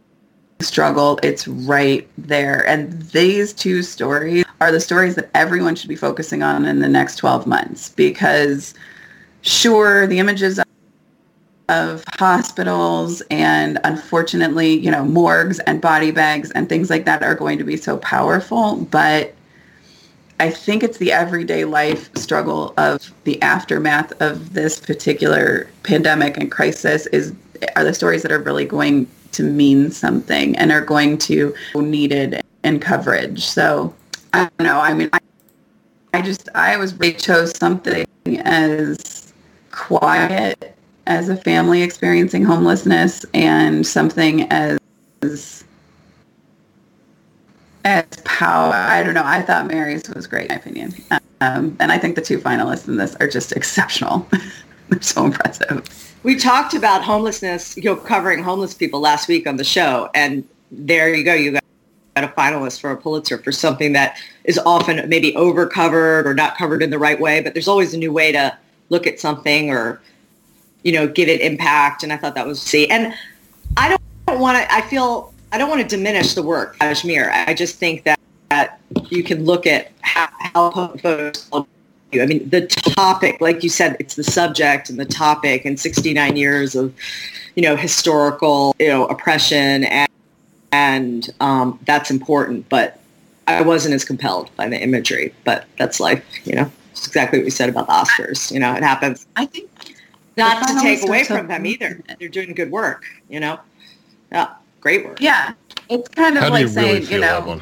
[0.59, 1.19] struggle.
[1.23, 2.67] It's right there.
[2.67, 6.89] And these two stories are the stories that everyone should be focusing on in the
[6.89, 8.73] next 12 months because
[9.41, 10.59] sure, the images
[11.69, 17.35] of hospitals and unfortunately, you know, morgues and body bags and things like that are
[17.35, 19.33] going to be so powerful, but
[20.39, 26.51] I think it's the everyday life struggle of the aftermath of this particular pandemic and
[26.51, 27.33] crisis is
[27.75, 29.07] are the stories that are really going
[29.37, 33.45] to mean something and are going to needed in coverage.
[33.45, 33.93] So
[34.33, 34.79] I don't know.
[34.79, 35.19] I mean, I,
[36.13, 38.05] I just I was really chose something
[38.39, 39.33] as
[39.71, 40.75] quiet
[41.05, 44.79] as a family experiencing homelessness and something as
[47.85, 48.73] as power.
[48.73, 49.23] I don't know.
[49.23, 50.93] I thought Mary's was great, in my opinion.
[51.39, 54.27] Um, and I think the two finalists in this are just exceptional.
[54.89, 56.06] They're so impressive.
[56.23, 60.09] We talked about homelessness, you know, covering homeless people last week on the show.
[60.13, 61.33] And there you go.
[61.33, 61.63] You got
[62.23, 66.57] a finalist for a Pulitzer for something that is often maybe over covered or not
[66.57, 67.41] covered in the right way.
[67.41, 68.57] But there's always a new way to
[68.89, 70.01] look at something or,
[70.83, 72.03] you know, give it impact.
[72.03, 72.89] And I thought that was see.
[72.89, 73.13] And
[73.77, 73.97] I
[74.27, 77.31] don't want to, I feel I don't want to diminish the work Kashmir.
[77.31, 81.49] I just think that, that you can look at how, how photos
[82.13, 86.37] I mean, the topic, like you said, it's the subject and the topic and 69
[86.37, 86.93] years of,
[87.55, 90.09] you know, historical, you know, oppression and,
[90.71, 92.69] and um, that's important.
[92.69, 92.99] But
[93.47, 97.45] I wasn't as compelled by the imagery, but that's life, you know, it's exactly what
[97.45, 98.51] we said about the Oscars.
[98.51, 99.27] You know, it happens.
[99.35, 99.69] I think
[100.37, 102.01] not to take away from them either.
[102.19, 103.59] They're doing good work, you know?
[104.31, 104.53] Yeah
[104.87, 105.19] great work.
[105.19, 105.53] Yeah,
[105.89, 107.61] it's kind of How like you saying, really you know, that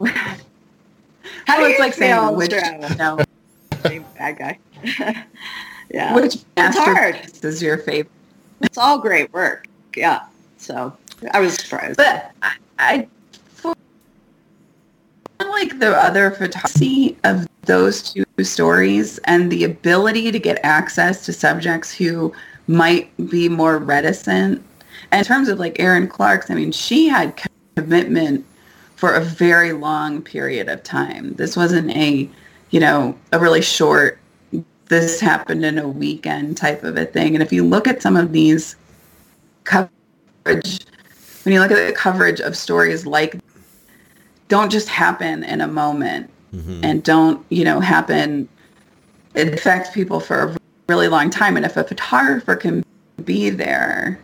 [0.00, 0.38] one?
[1.46, 3.18] How do you like feel, which, you know,
[4.18, 4.58] bad guy.
[5.90, 7.18] yeah, which it's hard.
[7.42, 8.10] is your favorite.
[8.60, 9.66] It's all great work.
[9.96, 10.24] Yeah,
[10.56, 10.96] so
[11.32, 11.96] I was surprised.
[11.96, 13.08] But I, I
[15.44, 21.32] like the other photography of those two stories and the ability to get access to
[21.32, 22.32] subjects who
[22.68, 24.64] might be more reticent
[25.10, 27.40] and in terms of like Erin Clark's, I mean, she had
[27.76, 28.46] commitment
[29.02, 31.34] for a very long period of time.
[31.34, 32.30] This wasn't a,
[32.70, 34.16] you know, a really short,
[34.86, 37.34] this happened in a weekend type of a thing.
[37.34, 38.76] And if you look at some of these
[39.64, 40.86] coverage,
[41.42, 43.40] when you look at the coverage of stories like,
[44.46, 46.84] don't just happen in a moment mm-hmm.
[46.84, 48.48] and don't, you know, happen,
[49.34, 50.56] it affects people for a
[50.88, 51.56] really long time.
[51.56, 52.84] And if a photographer can
[53.24, 54.20] be there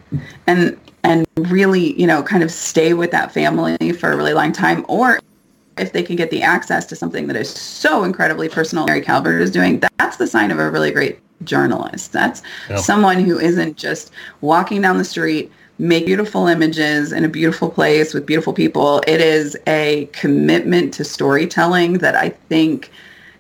[0.47, 4.53] and and really you know kind of stay with that family for a really long
[4.53, 5.19] time or
[5.79, 9.41] if they can get the access to something that is so incredibly personal Mary Calvert
[9.41, 12.79] is doing that's the sign of a really great journalist that's yep.
[12.79, 18.13] someone who isn't just walking down the street make beautiful images in a beautiful place
[18.13, 22.91] with beautiful people it is a commitment to storytelling that i think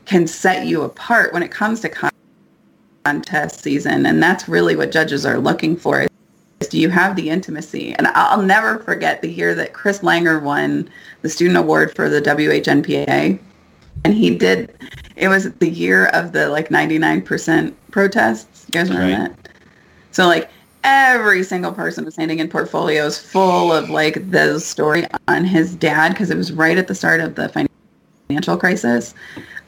[0.07, 2.11] can set you apart when it comes to
[3.05, 4.05] contest season.
[4.05, 6.08] And that's really what judges are looking for.
[6.71, 7.95] Do you have the intimacy?
[7.95, 10.91] And I'll never forget the year that Chris Langer won
[11.23, 13.39] the student award for the WHNPA.
[14.05, 14.77] And he did,
[15.17, 18.65] it was the year of the like 99% protests.
[18.67, 19.43] You guys remember right.
[19.43, 19.53] that?
[20.11, 20.51] So like
[20.85, 26.11] every single person was handing in portfolios full of like the story on his dad
[26.11, 27.69] because it was right at the start of the
[28.29, 29.15] financial crisis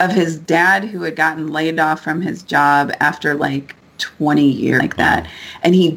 [0.00, 4.80] of his dad who had gotten laid off from his job after like 20 years
[4.80, 5.28] like that.
[5.62, 5.92] And he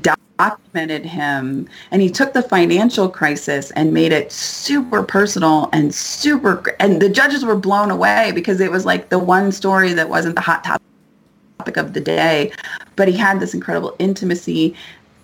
[0.50, 6.76] documented him and he took the financial crisis and made it super personal and super,
[6.80, 10.36] and the judges were blown away because it was like the one story that wasn't
[10.36, 12.52] the hot topic of the day,
[12.96, 14.76] but he had this incredible intimacy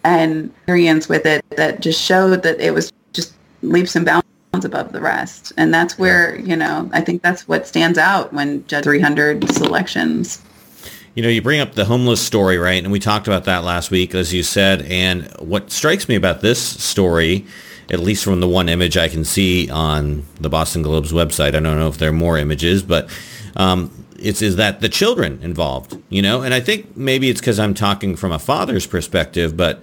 [0.03, 4.26] and experience with it that just showed that it was just leaps and bounds
[4.63, 5.51] above the rest.
[5.57, 10.41] And that's where, you know, I think that's what stands out when Judge 300 selections.
[11.16, 12.82] You know, you bring up the homeless story, right?
[12.82, 14.84] And we talked about that last week, as you said.
[14.84, 17.45] And what strikes me about this story,
[17.89, 21.60] at least from the one image I can see on the Boston Globe's website, I
[21.60, 23.10] don't know if there are more images, but
[23.55, 26.41] um, it's is that the children involved, you know?
[26.41, 29.82] And I think maybe it's because I'm talking from a father's perspective, but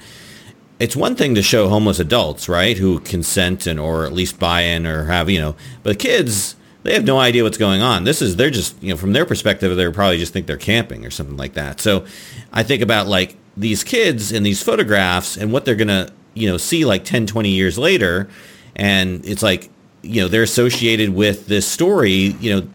[0.78, 4.62] it's one thing to show homeless adults, right, who consent and or at least buy
[4.62, 6.55] in or have, you know, but kids,
[6.86, 8.04] they have no idea what's going on.
[8.04, 11.04] This is they're just, you know, from their perspective, they're probably just think they're camping
[11.04, 11.80] or something like that.
[11.80, 12.06] So
[12.52, 16.56] I think about like these kids and these photographs and what they're to, you know,
[16.56, 18.28] see like 10, 20 years later
[18.74, 19.70] and it's like,
[20.02, 22.10] you know, they're associated with this story,
[22.40, 22.68] you know,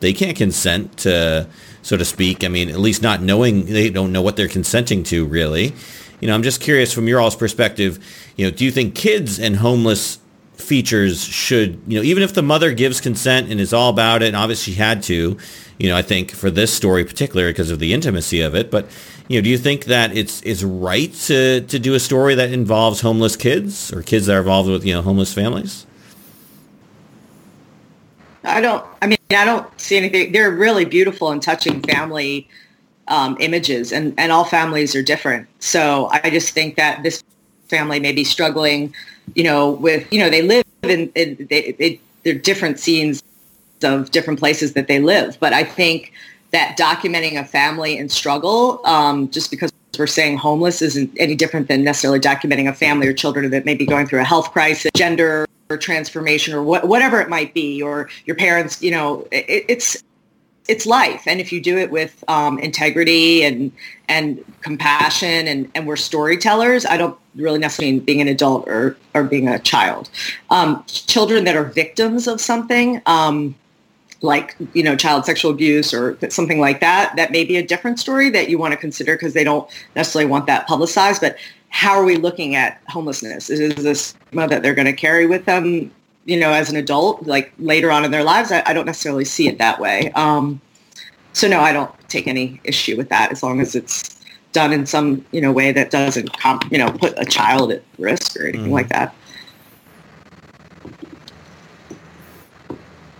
[0.00, 1.48] they can't consent to
[1.82, 2.44] so to speak.
[2.44, 5.74] I mean, at least not knowing they don't know what they're consenting to really
[6.24, 8.02] you know, I'm just curious from your all's perspective,
[8.36, 10.18] you know, do you think kids and homeless
[10.56, 14.26] features should, you know, even if the mother gives consent and is all about it,
[14.26, 15.36] and obviously she had to,
[15.78, 18.88] you know, I think for this story particularly because of the intimacy of it, but,
[19.28, 22.52] you know, do you think that it's it's right to, to do a story that
[22.52, 25.86] involves homeless kids or kids that are involved with, you know, homeless families?
[28.44, 30.32] I don't, I mean, I don't see anything.
[30.32, 32.46] They're really beautiful and touching family
[33.08, 35.48] um, images and, and all families are different.
[35.60, 37.22] So I just think that this
[37.68, 38.94] family may be struggling,
[39.34, 43.22] you know, with, you know, they live in, in they, they, they're different scenes
[43.82, 45.36] of different places that they live.
[45.40, 46.12] But I think
[46.52, 51.68] that documenting a family in struggle, um, just because we're saying homeless isn't any different
[51.68, 54.90] than necessarily documenting a family or children that may be going through a health crisis,
[54.94, 59.64] gender or transformation or what, whatever it might be, or your parents, you know, it,
[59.68, 60.03] it's
[60.68, 61.24] it's life.
[61.26, 63.72] And if you do it with um, integrity and
[64.08, 68.96] and compassion and, and we're storytellers i don't really necessarily mean being an adult or,
[69.14, 70.10] or being a child.
[70.50, 73.54] Um, children that are victims of something um,
[74.22, 77.98] like you know child sexual abuse or something like that that may be a different
[77.98, 81.20] story that you want to consider because they don't necessarily want that publicized.
[81.20, 81.36] But
[81.68, 83.50] how are we looking at homelessness?
[83.50, 85.90] Is this that they're going to carry with them
[86.24, 89.24] you know, as an adult, like later on in their lives, I, I don't necessarily
[89.24, 90.10] see it that way.
[90.12, 90.60] Um,
[91.32, 94.20] so no, I don't take any issue with that as long as it's
[94.52, 97.82] done in some, you know, way that doesn't, comp- you know, put a child at
[97.98, 98.72] risk or anything mm-hmm.
[98.72, 99.14] like that.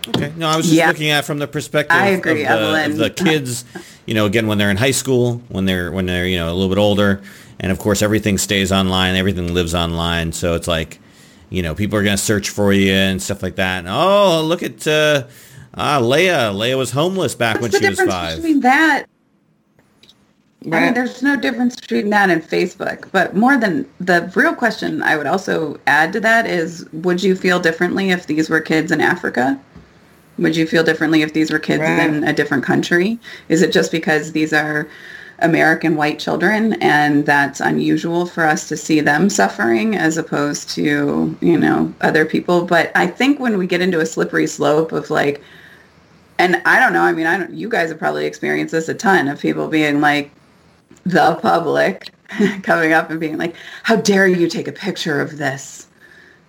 [0.07, 0.31] Okay.
[0.37, 0.87] No, I was just yeah.
[0.87, 3.65] looking at from the perspective I agree, of, the, of, the, kids,
[4.05, 6.53] you know, again, when they're in high school, when they're, when they're, you know, a
[6.53, 7.21] little bit older.
[7.59, 9.15] And of course, everything stays online.
[9.15, 10.31] Everything lives online.
[10.31, 10.99] So it's like,
[11.49, 13.79] you know, people are going to search for you and stuff like that.
[13.79, 15.27] And, oh, look at uh,
[15.73, 16.53] uh, Leia.
[16.53, 18.37] Leia was homeless back What's when she was five.
[18.37, 19.05] Between that,
[20.65, 20.79] right.
[20.79, 23.09] I mean, there's no difference between that and Facebook.
[23.11, 27.35] But more than the real question, I would also add to that is, would you
[27.35, 29.59] feel differently if these were kids in Africa?
[30.37, 32.09] Would you feel differently if these were kids right.
[32.09, 33.17] in a different country?
[33.47, 34.85] Is it just because these are
[35.39, 41.37] American white children, and that's unusual for us to see them suffering as opposed to,
[41.41, 42.65] you know, other people.
[42.65, 45.41] But I think when we get into a slippery slope of like,
[46.37, 48.93] and I don't know, I mean, I don't, you guys have probably experienced this a
[48.93, 50.31] ton of people being like,
[51.05, 52.09] the public
[52.63, 55.87] coming up and being like, how dare you take a picture of this?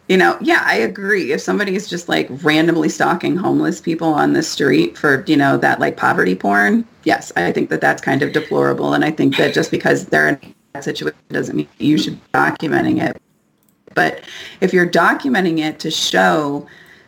[0.09, 1.33] You know, yeah, I agree.
[1.33, 5.57] If somebody is just like randomly stalking homeless people on the street for, you know,
[5.59, 8.95] that like poverty porn, yes, I think that that's kind of deplorable.
[8.95, 12.29] And I think that just because they're in that situation doesn't mean you should be
[12.35, 13.21] documenting it.
[13.95, 14.21] But
[14.61, 16.67] if you're documenting it to show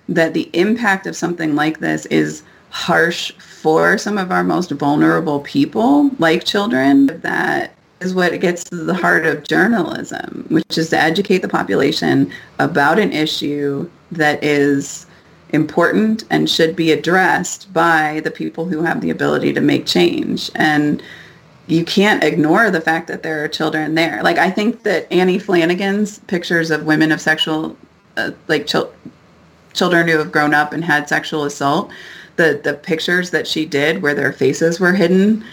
[0.08, 5.40] that the impact of something like this is harsh for some of our most vulnerable
[5.40, 10.98] people, like children, that is what gets to the heart of journalism, which is to
[10.98, 15.06] educate the population about an issue that is
[15.50, 20.50] important and should be addressed by the people who have the ability to make change.
[20.54, 21.02] And
[21.66, 24.22] you can't ignore the fact that there are children there.
[24.22, 27.76] Like I think that Annie Flanagan's pictures of women of sexual,
[28.16, 28.76] uh, like ch-
[29.74, 31.90] children who have grown up and had sexual assault,
[32.36, 35.44] the the pictures that she did where their faces were hidden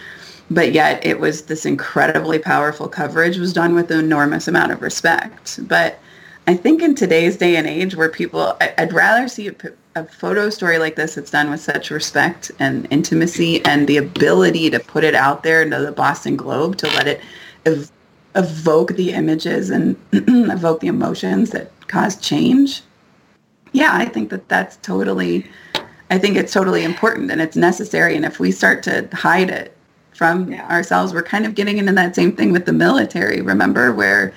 [0.50, 4.82] but yet it was this incredibly powerful coverage was done with an enormous amount of
[4.82, 5.66] respect.
[5.66, 5.98] But
[6.46, 9.54] I think in today's day and age where people, I'd rather see a,
[9.96, 14.70] a photo story like this that's done with such respect and intimacy and the ability
[14.70, 17.20] to put it out there into the Boston Globe to let it
[17.64, 17.90] ev-
[18.36, 22.82] evoke the images and evoke the emotions that cause change.
[23.72, 25.50] Yeah, I think that that's totally,
[26.10, 28.14] I think it's totally important and it's necessary.
[28.14, 29.75] And if we start to hide it
[30.16, 30.68] from yeah.
[30.68, 31.12] ourselves.
[31.12, 34.32] We're kind of getting into that same thing with the military, remember, where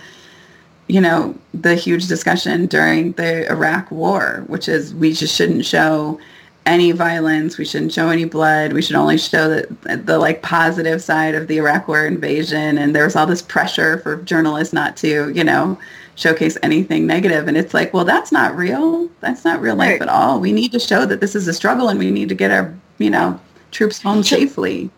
[0.89, 6.19] you know, the huge discussion during the Iraq war, which is we just shouldn't show
[6.65, 7.59] any violence.
[7.59, 8.73] We shouldn't show any blood.
[8.73, 12.79] We should only show the, the like positive side of the Iraq war invasion.
[12.79, 15.77] And there was all this pressure for journalists not to, you know,
[16.15, 17.47] showcase anything negative.
[17.47, 19.09] And it's like, well, that's not real.
[19.19, 20.01] That's not real life Right.
[20.01, 20.39] at all.
[20.39, 22.73] We need to show that this is a struggle and we need to get our,
[22.97, 23.39] you know,
[23.71, 24.89] troops home safely.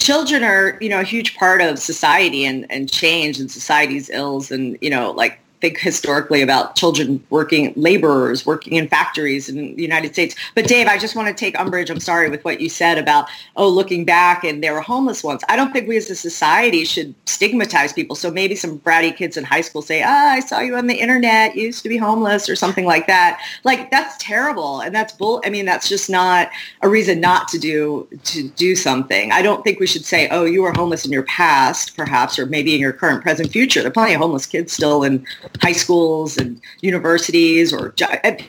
[0.00, 4.50] Children are you know a huge part of society and and change and society's ills
[4.50, 9.82] and you know like think historically about children working laborers working in factories in the
[9.82, 10.34] United States.
[10.54, 11.90] But Dave, I just want to take umbrage.
[11.90, 15.42] I'm sorry with what you said about oh looking back and there were homeless ones.
[15.48, 18.16] I don't think we as a society should stigmatize people.
[18.16, 20.94] So maybe some bratty kids in high school say, ah, I saw you on the
[20.94, 21.56] internet.
[21.56, 23.40] You used to be homeless or something like that.
[23.64, 25.42] Like that's terrible and that's bull.
[25.44, 26.50] I mean, that's just not
[26.82, 29.32] a reason not to do to do something.
[29.32, 32.46] I don't think we should say, oh, you were homeless in your past, perhaps, or
[32.46, 33.80] maybe in your current, present, future.
[33.80, 35.26] There are plenty of homeless kids still in
[35.60, 37.94] high schools and universities, or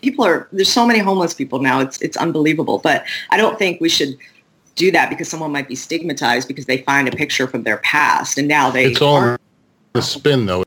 [0.01, 0.47] people are.
[0.51, 1.79] There's so many homeless people now.
[1.79, 2.79] It's it's unbelievable.
[2.79, 4.17] But I don't think we should
[4.75, 8.37] do that because someone might be stigmatized because they find a picture from their past
[8.37, 9.37] and now they It's all
[9.93, 10.63] the spin, though,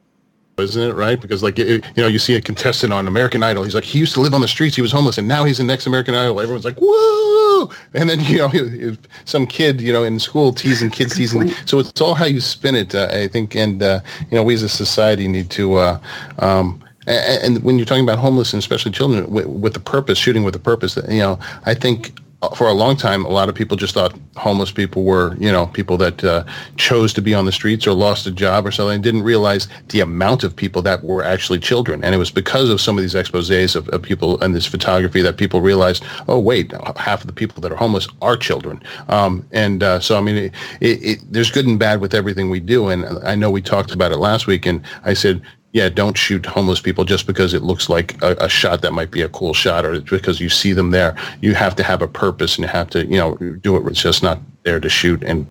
[0.59, 0.95] isn't it?
[0.95, 1.21] Right?
[1.21, 3.65] Because like it, you know, you see a contestant on American Idol.
[3.65, 4.77] He's like, he used to live on the streets.
[4.77, 6.41] He was homeless, and now he's in next American Idol.
[6.41, 7.71] Everyone's like, whoa!
[7.95, 11.51] And then you know, if some kid, you know, in school teasing kids teasing.
[11.67, 13.55] So it's all how you spin it, uh, I think.
[13.55, 14.01] And uh,
[14.31, 15.75] you know, we as a society need to.
[15.75, 16.01] Uh,
[16.39, 20.43] um, and when you're talking about homeless and especially children with, with the purpose, shooting
[20.43, 22.19] with a purpose, you know, I think
[22.51, 25.67] for a long time, a lot of people just thought homeless people were, you know,
[25.69, 26.45] people that uh,
[26.77, 29.69] chose to be on the streets or lost a job or something, and didn't realize
[29.89, 32.05] the amount of people that were actually children.
[32.05, 35.23] And it was because of some of these exposés of, of people and this photography
[35.23, 38.83] that people realized, oh, wait, half of the people that are homeless are children.
[39.09, 42.51] Um, and uh, so, I mean, it, it, it, there's good and bad with everything
[42.51, 42.89] we do.
[42.89, 45.43] And I know we talked about it last week, and I said,
[45.75, 49.11] yeah, don't shoot homeless people just because it looks like a, a shot that might
[49.11, 51.17] be a cool shot or because you see them there.
[51.41, 53.87] You have to have a purpose and you have to, you know, do it.
[53.89, 55.51] It's just not there to shoot and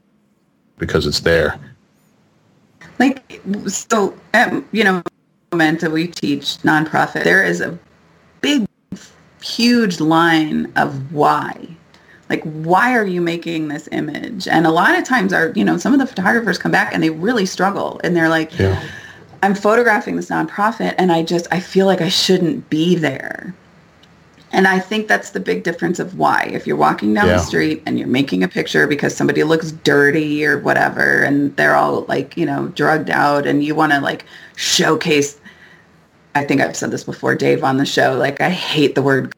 [0.77, 1.59] because it's there.
[2.99, 5.03] like so um, you know
[5.51, 7.77] Momenta we teach nonprofit there is a
[8.41, 8.65] big
[9.41, 11.67] huge line of why
[12.29, 15.77] like why are you making this image and a lot of times our you know
[15.77, 18.81] some of the photographers come back and they really struggle and they're like Yeah.
[19.43, 23.53] I'm photographing this nonprofit and i just i feel like i shouldn't be there
[24.55, 26.43] and I think that's the big difference of why.
[26.53, 27.37] If you're walking down Yeah.
[27.37, 31.75] the street and you're making a picture because somebody looks dirty or whatever, and they're
[31.75, 34.25] all like, you know, drugged out, and you want to like
[34.55, 35.39] showcase.
[36.35, 38.13] I think I've said this before, Dave, on the show.
[38.15, 39.33] Like, I hate the word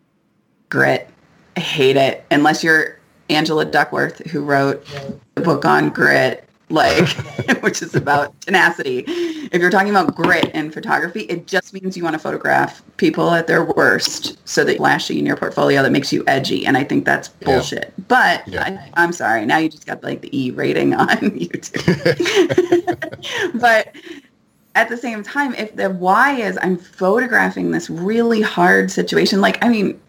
[0.68, 1.10] grit.
[1.56, 3.00] I hate it unless you're
[3.30, 4.86] Angela Duckworth, who wrote
[5.36, 7.08] the book on grit, like,
[7.62, 9.04] which is about tenacity.
[9.08, 13.32] If you're talking about grit in photography, it just means you want to photograph people
[13.32, 16.66] at their worst so that flashy in your portfolio that makes you edgy.
[16.66, 17.46] And I think that's Yeah.
[17.46, 17.94] bullshit.
[18.08, 18.64] But Yeah.
[18.64, 19.46] I, I'm sorry.
[19.46, 21.86] Now you just got like the E rating on YouTube.
[23.62, 23.96] but
[24.76, 29.64] at the same time, if the why is I'm photographing this really hard situation, like,
[29.64, 30.00] I mean,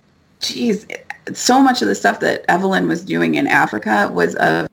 [0.41, 0.87] geez,
[1.35, 4.69] so much of the stuff that Evelyn was doing in Africa was of,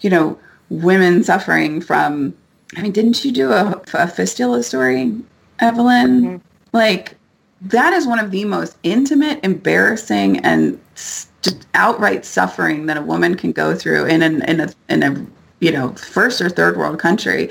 [0.00, 0.38] you know,
[0.70, 2.34] women suffering from,
[2.76, 5.14] I mean, didn't you do a, a fistula story,
[5.58, 6.22] Evelyn?
[6.22, 6.36] Mm-hmm.
[6.72, 7.16] Like,
[7.62, 13.34] that is one of the most intimate, embarrassing, and just outright suffering that a woman
[13.34, 15.26] can go through in an, in a in a
[15.60, 17.50] you know first or third world country,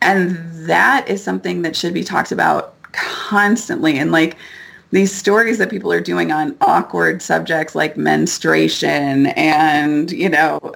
[0.00, 0.36] and
[0.66, 3.98] that is something that should be talked about constantly.
[3.98, 4.36] And like
[4.90, 10.74] these stories that people are doing on awkward subjects like menstruation and you know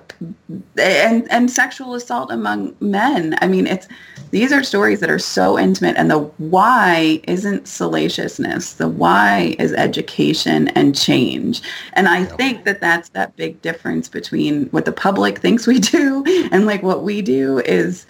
[0.78, 3.36] and and sexual assault among men.
[3.40, 3.88] I mean it's
[4.30, 8.74] these are stories that are so intimate and the why isn't salaciousness.
[8.74, 11.62] The why is education and change.
[11.94, 16.22] And i think that that's that big difference between what the public thinks we do
[16.52, 18.06] and like what we do is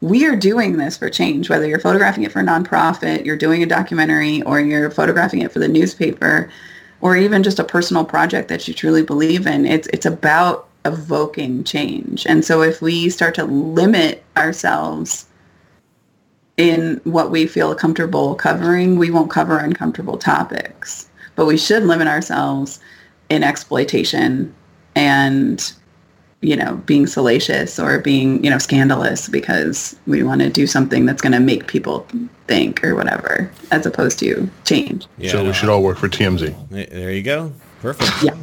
[0.00, 3.62] we are doing this for change, whether you're photographing it for a nonprofit, you're doing
[3.62, 6.50] a documentary, or you're photographing it for the newspaper,
[7.00, 9.66] or even just a personal project that you truly believe in.
[9.66, 12.26] It's it's about evoking change.
[12.26, 15.26] And so if we start to limit ourselves
[16.56, 21.08] in what we feel comfortable covering, we won't cover uncomfortable topics.
[21.36, 22.80] But we should limit ourselves
[23.28, 24.54] in exploitation
[24.94, 25.72] and
[26.42, 31.04] you know, being salacious or being, you know, scandalous because we want to do something
[31.04, 32.06] that's going to make people
[32.46, 35.06] think or whatever, as opposed to change.
[35.18, 36.68] Yeah, so we should all work for TMZ.
[36.70, 37.52] There there you go.
[37.80, 38.22] Perfect.
[38.22, 38.36] Yeah.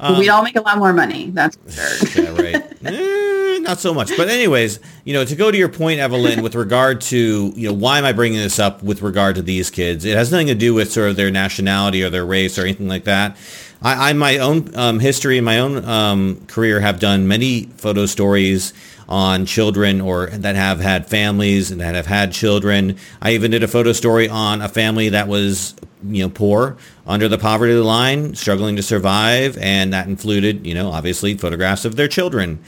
[0.00, 1.30] Um, We'd all make a lot more money.
[1.30, 2.24] That's for sure.
[2.24, 2.84] yeah, right.
[2.84, 4.10] Eh, not not so much.
[4.16, 7.74] But anyways, you know, to go to your point, Evelyn, with regard to, you know,
[7.74, 10.04] why am I bringing this up with regard to these kids?
[10.04, 12.88] It has nothing to do with sort of their nationality or their race or anything
[12.88, 13.36] like that.
[13.82, 18.72] I, I my own um, history my own um, career have done many photo stories
[19.08, 22.96] on children or that have had families and that have had children.
[23.20, 27.28] I even did a photo story on a family that was, you know, poor, under
[27.28, 32.08] the poverty line, struggling to survive, and that included, you know, obviously photographs of their
[32.08, 32.62] children.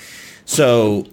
[0.45, 1.07] So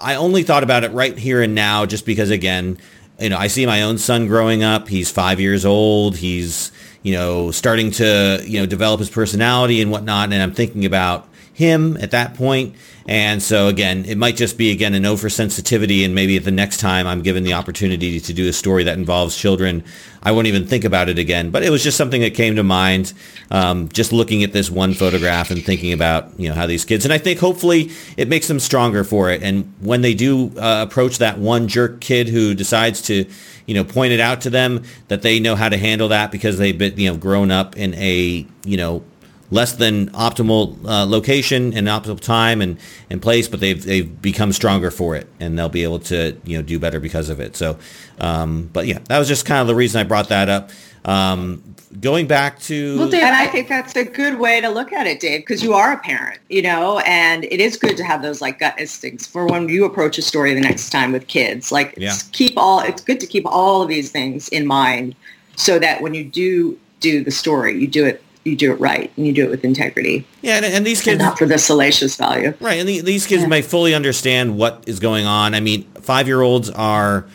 [0.00, 2.78] I only thought about it right here and now just because, again,
[3.18, 4.88] you know, I see my own son growing up.
[4.88, 6.16] He's five years old.
[6.16, 10.32] He's, you know, starting to, you know, develop his personality and whatnot.
[10.32, 11.28] And I'm thinking about
[11.58, 12.76] him at that point.
[13.08, 17.04] And so again, it might just be again an oversensitivity and maybe the next time
[17.04, 19.82] I'm given the opportunity to do a story that involves children,
[20.22, 21.50] I won't even think about it again.
[21.50, 23.12] But it was just something that came to mind,
[23.50, 27.04] um, just looking at this one photograph and thinking about, you know, how these kids,
[27.04, 29.42] and I think hopefully it makes them stronger for it.
[29.42, 33.28] And when they do uh, approach that one jerk kid who decides to,
[33.66, 36.56] you know, point it out to them, that they know how to handle that because
[36.58, 39.02] they've been, you know, grown up in a, you know,
[39.50, 42.78] less than optimal uh, location and optimal time and,
[43.10, 46.56] and place, but they've they've become stronger for it, and they'll be able to you
[46.56, 47.56] know do better because of it.
[47.56, 47.78] So,
[48.20, 50.70] um, but yeah, that was just kind of the reason I brought that up.
[51.04, 51.62] Um,
[52.00, 55.06] going back to well, Dave, and I think that's a good way to look at
[55.06, 58.20] it, Dave, because you are a parent, you know, and it is good to have
[58.20, 61.72] those like gut instincts for when you approach a story the next time with kids.
[61.72, 62.14] Like, yeah.
[62.32, 62.80] keep all.
[62.80, 65.14] It's good to keep all of these things in mind,
[65.56, 69.12] so that when you do do the story, you do it you do it right
[69.16, 70.26] and you do it with integrity.
[70.42, 72.54] Yeah, and, and these kids and not for the salacious value.
[72.60, 73.48] Right, and the, these kids yeah.
[73.48, 75.54] may fully understand what is going on.
[75.54, 77.26] I mean, five-year-olds are,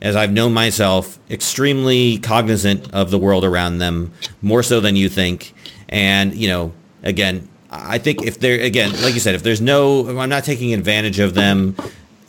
[0.00, 5.08] as I've known myself, extremely cognizant of the world around them, more so than you
[5.08, 5.54] think.
[5.88, 10.18] And you know, again, I think if they're again, like you said, if there's no,
[10.18, 11.76] I'm not taking advantage of them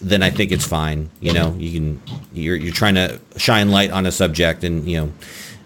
[0.04, 1.10] then I think it's fine.
[1.22, 2.02] You know, you can
[2.34, 5.14] you're you're trying to shine light on a subject, and you know,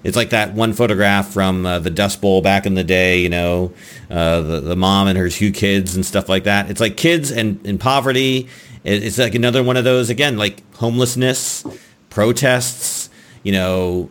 [0.04, 3.30] it's like that one photograph from uh, the Dust Bowl back in the day, you
[3.30, 3.74] know,
[4.10, 6.70] uh, the, the mom and her two kids and stuff like that.
[6.70, 8.48] It's like kids and, and poverty.
[8.84, 11.66] It's like another one of those, again, like homelessness,
[12.10, 13.10] protests,
[13.44, 14.10] you know,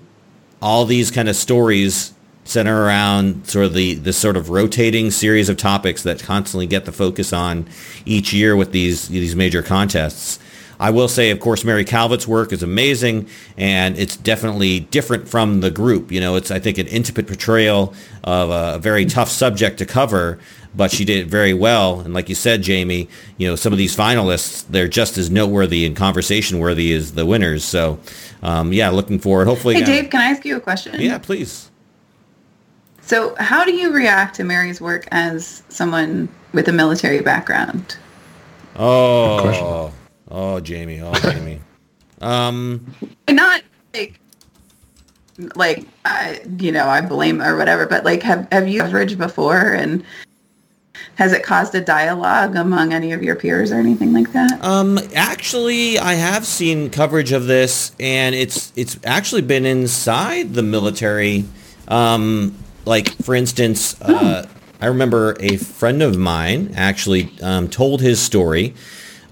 [0.61, 2.13] all these kind of stories
[2.45, 6.85] center around sort of the, the sort of rotating series of topics that constantly get
[6.85, 7.69] the focus on
[8.05, 10.39] each year with these, these major contests.
[10.79, 15.61] I will say, of course, Mary Calvert's work is amazing, and it's definitely different from
[15.61, 16.13] the group.
[16.13, 20.39] You know, it's I think an intimate portrayal of a very tough subject to cover,
[20.75, 22.01] but she did it very well.
[22.01, 23.09] And like you said, Jamie,
[23.39, 27.25] you know, some of these finalists, they're just as noteworthy and conversation worthy as the
[27.25, 27.65] winners.
[27.65, 27.99] So,
[28.43, 29.47] um, yeah, looking forward.
[29.47, 31.01] Hopefully, hey Dave, can I ask you a question?
[31.01, 31.71] Yeah, please.
[33.01, 37.97] So, how do you react to Mary's work as someone with a military background?
[38.75, 39.93] Oh,
[40.31, 41.01] Oh, Jamie.
[41.01, 41.61] Oh, Jamie.
[42.21, 42.95] um,
[43.29, 43.63] not
[43.95, 44.19] like
[45.55, 49.75] like I, you know, I blame or whatever, but like, have have you coverage before,
[49.75, 50.05] and
[51.17, 54.63] has it caused a dialogue among any of your peers or anything like that?
[54.65, 60.63] Um, actually, I have seen coverage of this, and it's it's actually been inside the
[60.63, 61.45] military.
[61.89, 64.47] Um, like for instance, uh,
[64.81, 68.75] I remember a friend of mine actually um, told his story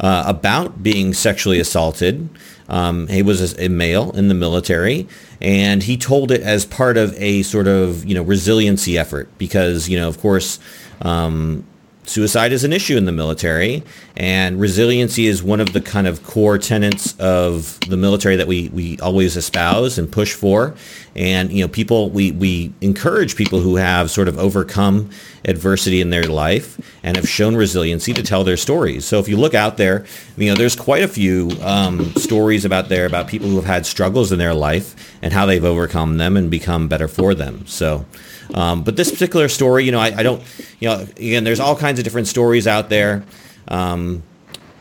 [0.01, 2.29] uh, about being sexually assaulted.
[2.69, 5.07] Um, he was a, male in the military,
[5.41, 9.89] and he told it as part of a sort of you know resiliency effort because
[9.89, 10.59] you know of course
[11.03, 11.65] um,
[12.07, 13.83] suicide is an issue in the military,
[14.17, 18.69] and resiliency is one of the kind of core tenets of the military that we,
[18.69, 20.75] we always espouse and push for.
[21.17, 25.11] And you know, people we, we encourage people who have sort of overcome
[25.45, 29.05] adversity in their life and have shown resiliency to tell their stories.
[29.05, 30.05] So if you look out there,
[30.37, 33.87] you know, there's quite a few um, stories about there about people who have had
[33.87, 37.67] struggles in their life and how they've overcome them and become better for them.
[37.67, 38.05] So.
[38.53, 40.43] Um, but this particular story, you know, I, I, don't,
[40.81, 43.25] you know, again, there's all kinds of different stories out there,
[43.69, 44.23] um,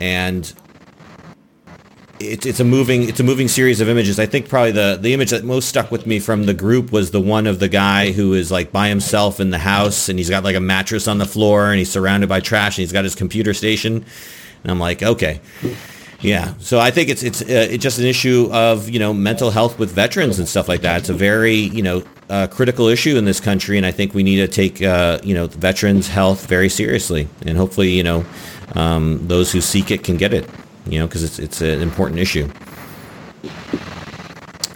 [0.00, 0.52] and
[2.20, 4.18] it's it's a moving it's a moving series of images.
[4.18, 7.10] I think probably the the image that most stuck with me from the group was
[7.10, 10.30] the one of the guy who is like by himself in the house, and he's
[10.30, 13.04] got like a mattress on the floor, and he's surrounded by trash, and he's got
[13.04, 14.04] his computer station,
[14.62, 15.40] and I'm like, okay.
[16.24, 19.50] Yeah, so I think it's it's uh, it's just an issue of you know mental
[19.50, 21.00] health with veterans and stuff like that.
[21.00, 24.22] It's a very you know uh, critical issue in this country, and I think we
[24.22, 28.24] need to take uh, you know veterans' health very seriously, and hopefully you know
[28.74, 30.48] um, those who seek it can get it,
[30.86, 32.48] you know, because it's it's an important issue.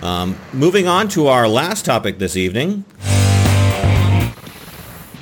[0.02, 2.84] Um, moving on to our last topic this evening.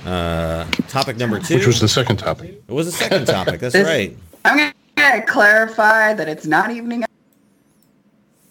[0.05, 1.55] Uh, topic number two.
[1.55, 2.63] Which was the second topic.
[2.67, 3.61] It was the second topic.
[3.61, 4.17] That's right.
[4.45, 4.73] I'm gonna
[5.07, 7.05] I clarify that it's not evening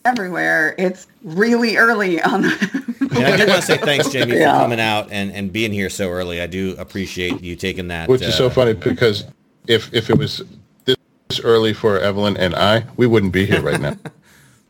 [0.06, 0.76] everywhere.
[0.78, 2.96] It's really early on the.
[3.16, 4.54] And I do want to say thanks, Jamie, Yeah.
[4.54, 6.42] for coming out and, and being here so early.
[6.42, 8.10] I do appreciate you taking that.
[8.10, 9.26] Which is so uh, funny because
[9.68, 10.42] if if it was
[10.86, 10.98] this
[11.44, 13.96] early for Evelyn and I, we wouldn't be here right now.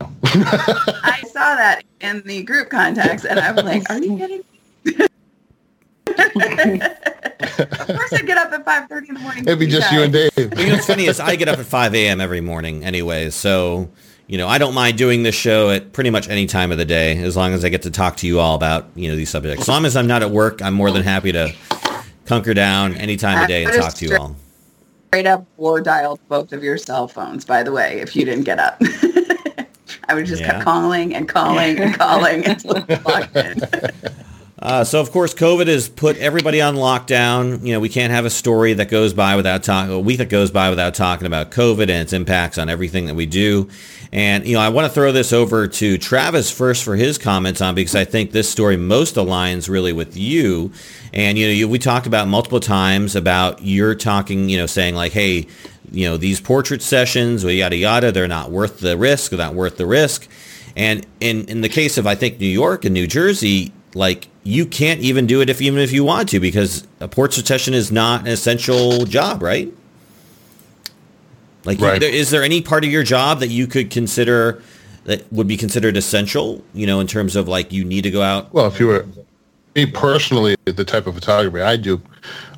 [0.24, 4.55] I saw that in the group contacts, and I was like, "Are you kidding?" me?"
[6.18, 9.44] Of course, I get up at five thirty in the morning.
[9.44, 10.12] It'd be with just you and.
[10.12, 10.30] Dave.
[10.36, 12.20] Well, you know what's funny is I get up at 5 a.m.
[12.20, 13.88] every morning anyway, so
[14.26, 16.84] you know I don't mind doing this show at pretty much any time of the
[16.84, 19.30] day as long as I get to talk to you all about you know these
[19.30, 19.62] subjects.
[19.62, 21.52] As long as I'm not at work, I'm more than happy to
[22.28, 24.36] hunker down any time of day and talk to you all.
[25.08, 27.44] Straight up war dialed both of your cell phones.
[27.44, 28.80] By the way, if you didn't get up,
[30.08, 30.52] I would just Yeah.
[30.52, 33.60] kept calling and calling and calling until it locked in.
[34.66, 37.64] Uh, so of course, COVID has put everybody on lockdown.
[37.64, 40.28] You know, we can't have a story that goes by without talking, a week that
[40.28, 43.68] goes by without talking about COVID and its impacts on everything that we do.
[44.10, 47.60] And you know, I want to throw this over to Travis first for his comments
[47.60, 50.72] on because I think this story most aligns really with you.
[51.12, 54.96] And you know, you, we talked about multiple times about you're talking, you know, saying
[54.96, 55.46] like, hey,
[55.92, 59.76] you know, these portrait sessions, yada yada, they're not worth the risk, they're not worth
[59.76, 60.26] the risk.
[60.74, 64.64] And in in the case of I think New York and New Jersey, like you
[64.64, 67.90] can't even do it if even if you want to because a portrait session is
[67.90, 69.72] not an essential job, right?
[71.64, 72.00] Like, Right.
[72.02, 74.62] is there any part of your job that you could consider
[75.04, 76.62] that would be considered essential?
[76.74, 78.54] You know, in terms of like you need to go out.
[78.54, 79.04] Well, if you were
[79.74, 82.00] me personally, the type of photography I do,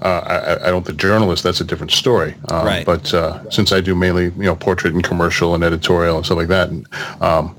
[0.03, 0.85] uh, I, I don't.
[0.85, 2.35] The journalist, that's a different story.
[2.51, 2.85] Um, Right.
[2.85, 6.37] But uh, since I do mainly, you know, portrait and commercial and editorial and stuff
[6.39, 6.87] like that, and,
[7.23, 7.57] um,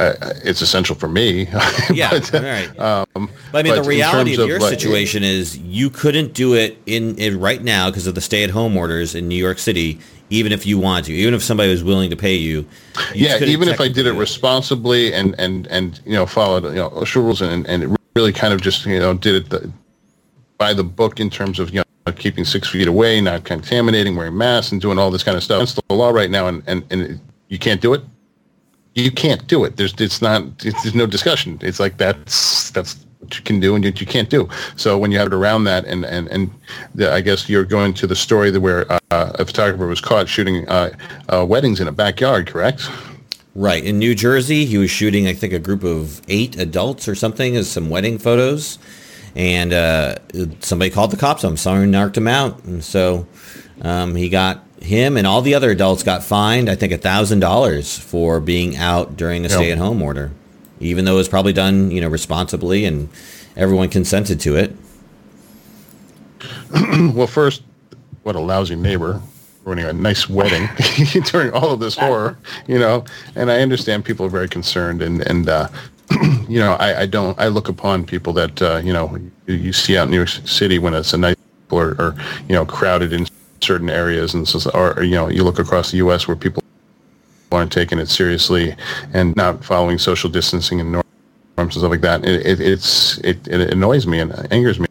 [0.00, 1.46] uh, it's essential for me.
[1.92, 2.78] Yeah, But, all right.
[2.78, 5.58] Um, But I mean, but the in reality terms of of, your like- situation is
[5.58, 9.36] you couldn't do it in, in right now because of the stay-at-home orders in New
[9.36, 9.98] York City.
[10.32, 12.64] Even if you wanted to, even if somebody was willing to pay you,
[13.12, 16.76] you yeah, even if I did it responsibly and and and you know followed you
[16.76, 19.72] know OSHA rules and and it really kind of just you know did it the,
[20.56, 24.36] by the book in terms of you know keeping six feet away, not contaminating, wearing
[24.36, 25.62] masks, and doing all this kind of stuff.
[25.64, 28.02] It's the law right now, and and and you can't do it.
[28.94, 29.76] You can't do it.
[29.76, 30.42] There's it's not.
[30.64, 31.58] It's, there's no discussion.
[31.62, 34.48] It's like that's that's what you can do and what you can't do.
[34.76, 36.50] So when you have it around that, and and and
[36.94, 40.68] the, I guess you're going to the story where uh, a photographer was caught shooting
[40.68, 40.90] uh,
[41.28, 42.90] uh, weddings in a backyard, correct?
[43.54, 43.84] Right.
[43.84, 47.56] In New Jersey, he was shooting, I think, a group of eight adults or something
[47.56, 48.78] as some wedding photos.
[49.34, 50.16] And uh,
[50.60, 51.56] somebody called the cops on him.
[51.56, 52.64] Someone knocked him out.
[52.64, 53.26] And so
[53.82, 58.40] um, he got him and all the other adults got fined, I think, $1,000 for
[58.40, 59.56] being out during a Yeah.
[59.56, 60.30] stay-at-home order,
[60.80, 63.08] even though it was probably done, you know, responsibly and
[63.56, 64.74] everyone consented to it.
[67.14, 67.62] Well, first,
[68.22, 69.20] what a lousy neighbor
[69.64, 70.68] ruining a nice wedding
[71.26, 73.04] during all of this horror, you know.
[73.34, 75.68] And I understand people are very concerned, and and uh,
[76.48, 77.38] you know, I, I don't.
[77.38, 80.28] I look upon people that uh, you know you, you see out in New York
[80.28, 81.36] City when it's a nice
[81.70, 82.14] or, or
[82.48, 83.26] you know crowded in
[83.70, 86.26] certain areas, and so, or you know you look across the U.S.
[86.26, 86.60] where people
[87.52, 88.74] aren't taking it seriously
[89.12, 91.06] and not following social distancing and norms
[91.56, 92.24] and stuff like that.
[92.24, 94.88] It, it, it's it, it annoys me and angers me.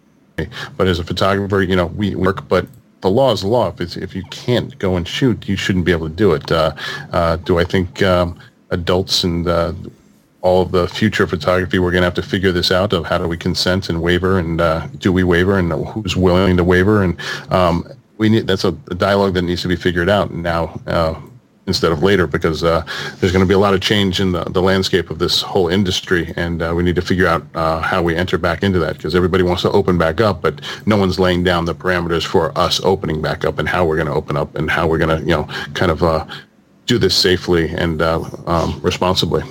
[0.78, 2.66] But as a photographer, you know, we work, but
[3.02, 3.74] the law is the law.
[3.78, 6.50] If, if you can't go and shoot, you shouldn't be able to do it.
[6.50, 6.74] Uh,
[7.12, 9.74] uh, do I think um, adults and uh,
[10.42, 13.18] all of the future photography, we're going to have to figure this out of how
[13.18, 17.04] do we consent and waiver and uh, do we waiver and who's willing to waiver
[17.04, 17.20] and
[17.52, 17.86] um,
[18.20, 21.20] we need that's a, a dialogue that needs to be figured out now uh,
[21.66, 22.86] instead of later because uh,
[23.18, 25.70] there's going to be a lot of change in the, the landscape of this whole
[25.70, 28.98] industry and uh, we need to figure out uh, how we enter back into that
[28.98, 32.56] because everybody wants to open back up but no one's laying down the parameters for
[32.58, 35.18] us opening back up and how we're going to open up and how we're going
[35.18, 35.44] to you know
[35.74, 36.26] kind of uh,
[36.86, 39.44] do this safely and uh, um, responsibly.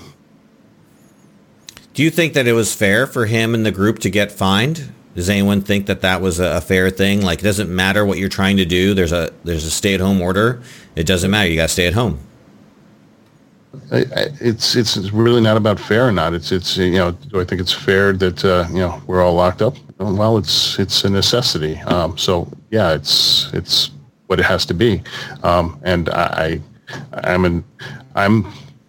[1.94, 4.92] Do you think that it was fair for him and the group to get fined?
[5.18, 7.22] Does anyone think that that was a, fair thing?
[7.22, 8.94] Like, it doesn't matter what you're trying to do.
[8.94, 10.62] There's a there's a stay at home order.
[10.94, 11.50] It doesn't matter.
[11.50, 12.20] You got to stay at home.
[13.90, 16.34] I, I, it's it's really not about fair or not.
[16.34, 19.34] It's it's you know do I think it's fair that uh, you know we're all
[19.34, 19.74] locked up?
[19.98, 21.78] Well, it's it's a necessity.
[21.78, 23.90] Um, so yeah, it's it's
[24.28, 25.02] what it has to be,
[25.42, 26.60] um, and I
[27.12, 27.64] I'm in,
[28.14, 28.46] I'm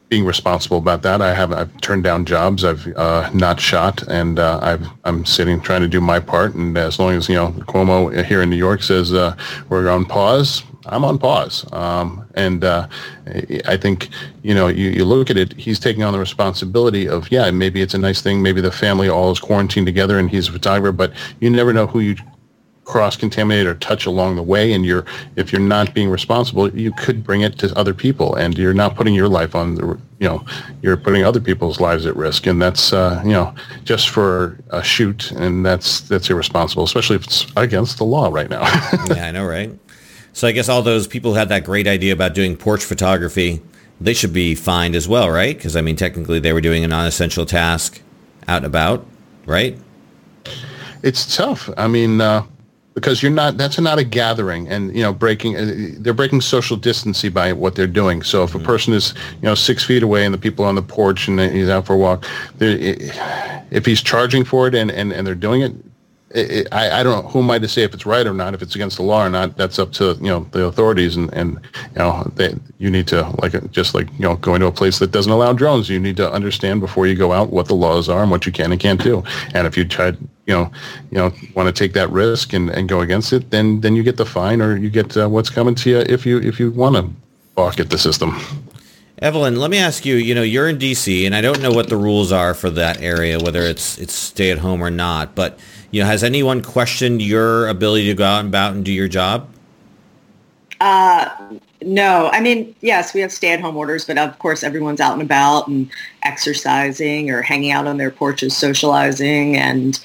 [0.10, 1.22] being responsible about that.
[1.22, 2.64] I have I've turned down jobs.
[2.64, 6.56] I've uh, not shot, and uh, I've I'm sitting trying to do my part.
[6.56, 9.36] And as long as you know Cuomo here in New York says uh,
[9.70, 11.72] we're on pause, I'm on pause.
[11.72, 12.88] Um, and uh,
[13.68, 14.10] I think,
[14.42, 17.82] you know, you, you look at it, he's taking on the responsibility of, yeah, maybe
[17.82, 18.42] it's a nice thing.
[18.42, 21.88] Maybe the family all is quarantined together and he's a photographer, but you never know
[21.88, 22.16] who you
[22.90, 26.92] cross contaminate or touch along the way and you're if you're not being responsible you
[26.94, 29.86] could bring it to other people and you're not putting your life on the
[30.18, 30.44] you know
[30.82, 34.84] you're putting other people's lives at risk and that's uh, you know just for a
[34.84, 38.62] shoot and that's that's irresponsible especially if it's against the law right now.
[39.08, 39.72] Yeah i know right?
[40.34, 43.62] So i guess all those people who had that great idea about doing porch photography
[44.02, 45.56] they should be fined as well right?
[45.56, 48.02] Because i mean technically they were doing a non-essential task
[48.48, 49.06] out and about
[49.46, 49.78] right?
[51.04, 51.70] It's tough.
[51.78, 52.46] I mean uh,
[52.94, 56.76] because you're not that's not a gathering and you know breaking uh, they're breaking social
[56.76, 58.66] distancing by what they're doing so if a mm-hmm.
[58.66, 61.40] person is you know six feet away and the people are on the porch and
[61.40, 62.26] he's out for a walk
[62.60, 65.74] if he's charging for it and, and, and they're doing it
[66.32, 68.34] it, it, I, I don't know who am I to say if it's right or
[68.34, 69.58] not, if it's against the law or not.
[69.58, 73.28] That's up to you know the authorities, and, and you know they, you need to
[73.42, 75.90] like just like you know going to a place that doesn't allow drones.
[75.90, 78.52] You need to understand before you go out what the laws are and what you
[78.52, 79.24] can and can't do.
[79.54, 80.14] And if you try,
[80.50, 80.72] you know,
[81.12, 84.02] you know, want to take that risk and, and go against it, then then you
[84.02, 86.72] get the fine or you get uh, what's coming to you if you if you
[86.72, 87.08] want to
[87.54, 88.36] balk at the system.
[89.20, 91.90] Evelyn, let me ask you, you know, you're in DC and I don't know what
[91.90, 95.60] the rules are for that area, whether it's it's stay at home or not, but
[95.92, 99.08] you know, has anyone questioned your ability to go out and about and do your
[99.08, 99.48] job?
[100.82, 101.30] Uh,
[101.82, 102.30] no.
[102.32, 105.90] I mean, yes, we have stay-at-home orders, but of course, everyone's out and about and
[106.24, 110.00] exercising or hanging out on their porches, socializing, and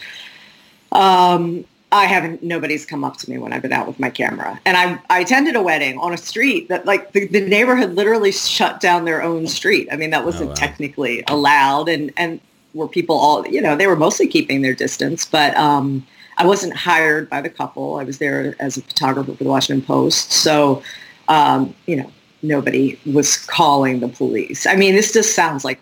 [0.95, 2.43] um, I haven't.
[2.43, 4.61] Nobody's come up to me when I've been out with my camera.
[4.65, 8.33] And I, I attended a wedding on a street that, like, the, the neighborhood literally
[8.33, 9.89] shut down their own street.
[9.93, 10.55] I mean, that wasn't oh, wow.
[10.55, 12.41] technically allowed, and and
[12.75, 16.05] were people all, you know, they were mostly keeping their distance, but um,
[16.39, 17.97] I wasn't hired by the couple.
[17.97, 20.33] I was there as a photographer for the Washington Post.
[20.33, 20.83] So,
[21.29, 22.11] um, you know,
[22.43, 24.67] nobody was calling the police.
[24.67, 25.81] I mean, this just sounds like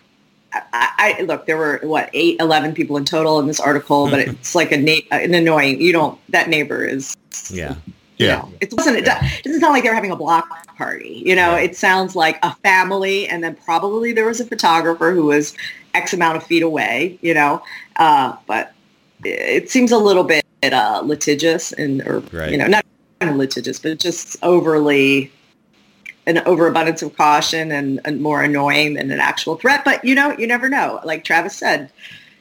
[0.53, 4.19] I, I, look, there were what eight, 11 people in total in this article, but
[4.19, 5.81] it's like a na- an annoying.
[5.81, 6.19] You don't.
[6.29, 7.15] That neighbor is.
[7.49, 7.75] Yeah.
[8.17, 8.35] Yeah.
[8.37, 8.97] know, it wasn't.
[8.97, 10.47] It, doesn't sound like they're having a block
[10.77, 11.23] party.
[11.25, 11.63] You know, yeah.
[11.63, 15.55] it sounds like a family, and then probably there was a photographer who was
[15.93, 17.61] X amount of feet away, you know,
[17.97, 18.73] uh, but
[19.23, 22.51] it seems a little bit uh, litigious and, or, right.
[22.51, 22.85] you know, not
[23.21, 25.31] litigious, but just overly
[26.25, 29.83] an overabundance of caution and, and, more annoying than an actual threat.
[29.83, 30.99] But, you know, you never know.
[31.03, 31.91] Like Travis said,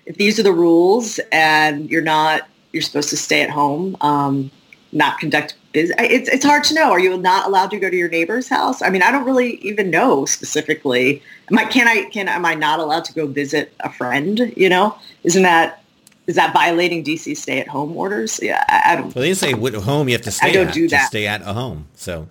[0.07, 4.51] if these are the rules and you're not, you're supposed to stay at home, um,
[4.93, 5.97] not conduct business.
[5.99, 6.91] It's, it's hard to know.
[6.91, 8.83] Are you not allowed to go to your neighbor's house?
[8.83, 11.23] I mean, I don't really even know specifically.
[11.51, 14.53] Am I, can I, can, am I not allowed to go visit a friend?
[14.57, 15.83] You know, isn't that,
[16.29, 18.39] is that violating DC stay at home orders?
[18.41, 19.15] Yeah, I, I don't.
[19.15, 21.09] Well, they say at home you have to stay I don't at, do that.
[21.09, 21.89] stay at a home.
[21.95, 22.29] So.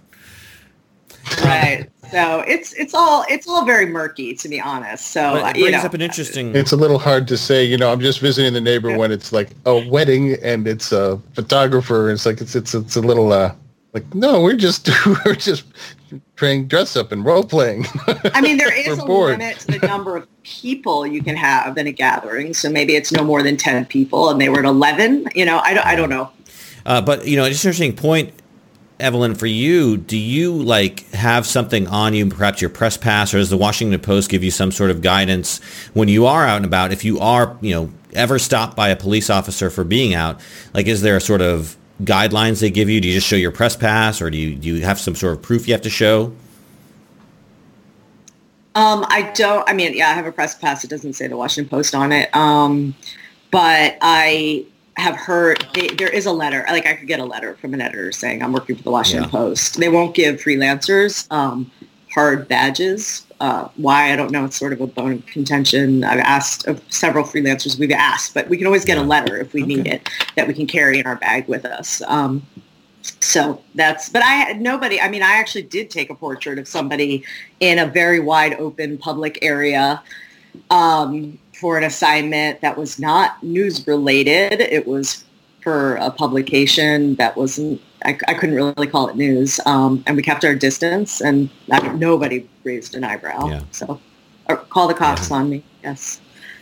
[1.44, 1.90] Right.
[2.12, 5.08] So it's it's all it's all very murky to be honest.
[5.12, 6.54] So it brings you know, up an interesting.
[6.54, 7.64] It's a little hard to say.
[7.64, 8.98] You know, I'm just visiting the neighbor yeah.
[8.98, 12.12] when it's like a wedding and it's a photographer.
[12.12, 13.56] It's like it's it's it's a little uh
[13.94, 14.90] like no, we're just
[15.26, 15.64] we're just
[16.36, 17.86] playing dress up and role playing.
[18.34, 19.40] I mean, there is a bored.
[19.40, 22.54] limit to the number of people you can have in a gathering.
[22.54, 25.28] So maybe it's no more than ten people, and they were at eleven.
[25.34, 26.30] You know, I don't I don't know.
[26.86, 28.34] Uh, but you know, it's an interesting point
[29.02, 33.38] Evelyn, for you, do you like have something on you, perhaps your press pass, or
[33.38, 35.60] does the Washington Post give you some sort of guidance
[35.94, 36.92] when you are out and about?
[36.92, 40.40] If you are, you know, ever stopped by a police officer for being out,
[40.74, 43.02] like, is there a sort of guidelines they give you?
[43.02, 45.34] Do you just show your press pass, or do you do you have some sort
[45.34, 46.34] of proof you have to show?
[48.74, 49.68] Um, I don't.
[49.70, 50.84] I mean, yeah, I have a press pass.
[50.84, 52.34] It doesn't say the Washington Post on it.
[52.36, 52.96] Um,
[53.52, 54.66] but I
[55.02, 57.82] have heard they, there is a letter like i could get a letter from an
[57.82, 59.32] editor saying i'm working for the washington yeah.
[59.32, 59.80] post.
[59.80, 61.72] They won't give freelancers um,
[62.14, 63.26] hard badges.
[63.40, 64.14] Uh, why?
[64.14, 64.46] I don't know.
[64.46, 66.04] It's sort of a bone of contention.
[66.04, 69.04] I've asked of several freelancers we've asked but we can always get yeah.
[69.04, 69.76] a letter if we okay.
[69.76, 72.02] need it that we can carry in our bag with us.
[72.08, 72.46] Um,
[73.20, 76.68] so that's but i had nobody i mean i actually did take a portrait of
[76.68, 77.24] somebody
[77.60, 80.04] in a very wide open public area.
[80.70, 84.60] Um, for an assignment that was not news related.
[84.60, 85.24] It was
[85.62, 89.60] for a publication that wasn't, I, I couldn't really call it news.
[89.68, 93.48] Um, and we kept our distance and nobody raised an eyebrow.
[93.48, 93.62] Yeah.
[93.70, 94.02] So
[94.70, 95.38] call the cops yeah.
[95.38, 95.64] on me.
[95.84, 96.20] Yes.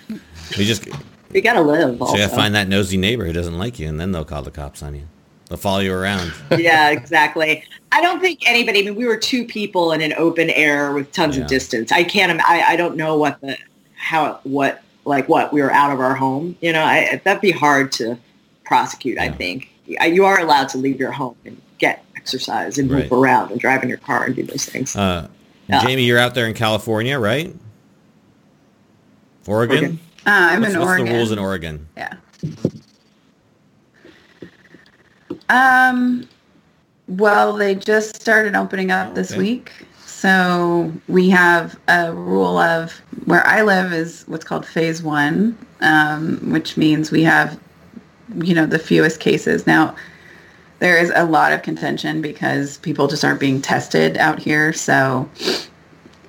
[0.09, 0.85] We just,
[1.31, 1.97] we got to live.
[1.97, 4.25] So you got to find that nosy neighbor who doesn't like you and then they'll
[4.25, 5.07] call the cops on you.
[5.47, 6.33] They'll follow you around.
[6.57, 7.63] yeah, exactly.
[7.93, 8.81] I don't think anybody.
[8.81, 11.43] I mean, we were two people in an open air with tons yeah.
[11.43, 11.91] of distance.
[11.91, 12.39] I can't.
[12.47, 13.57] I, I don't know what the
[13.95, 17.51] how what like what we were out of our home you know I, that'd be
[17.51, 18.17] hard to
[18.63, 19.23] prosecute yeah.
[19.23, 23.11] i think you are allowed to leave your home and get exercise and move right.
[23.11, 25.27] around and drive in your car and do those things uh,
[25.67, 25.83] yeah.
[25.83, 27.53] jamie you're out there in california right
[29.47, 29.99] oregon, oregon?
[30.25, 32.13] Uh, i'm what's, in what's oregon the rules in oregon yeah
[35.49, 36.27] Um,
[37.07, 39.39] well, they just started opening up this Okay.
[39.39, 39.71] week.
[40.19, 42.91] So we have a rule of
[43.23, 47.57] where I live is what's called phase one, um, which means we have,
[48.35, 49.65] you know, the fewest cases.
[49.65, 49.95] Now,
[50.79, 54.73] there is a lot of contention because people just aren't being tested out here.
[54.73, 55.29] So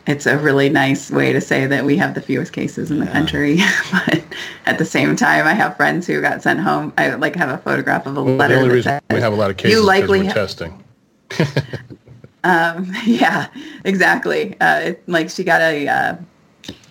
[0.06, 3.06] it's a really nice way to say that we have the fewest cases in the
[3.06, 3.12] Yeah.
[3.12, 3.58] country.
[3.90, 4.22] but
[4.66, 6.92] at the same time, I have friends who got sent home.
[6.96, 9.20] I like have a photograph of a Well, letter the only that reason says, we
[9.20, 10.84] have a lot of cases you is likely we're ha- testing.
[12.44, 13.48] um, yeah,
[13.84, 14.58] exactly.
[14.60, 16.16] Uh, it, like she got a uh,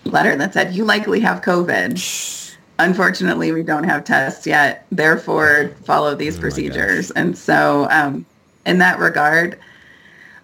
[0.04, 2.38] letter that said, "You likely have COVID."
[2.78, 4.86] Unfortunately, we don't have tests yet.
[4.90, 7.10] Therefore, follow these Oh procedures.
[7.10, 8.24] And so, um,
[8.64, 9.58] in that regard,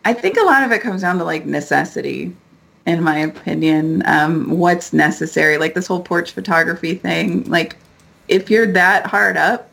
[0.05, 2.37] I think a lot of it comes down to like necessity,
[2.85, 4.03] in my opinion.
[4.07, 5.57] Um, what's necessary?
[5.57, 7.45] Like this whole porch photography thing.
[7.45, 7.77] Like,
[8.29, 9.71] if you're that hard up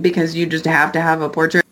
[0.00, 1.63] because you just have to have a portrait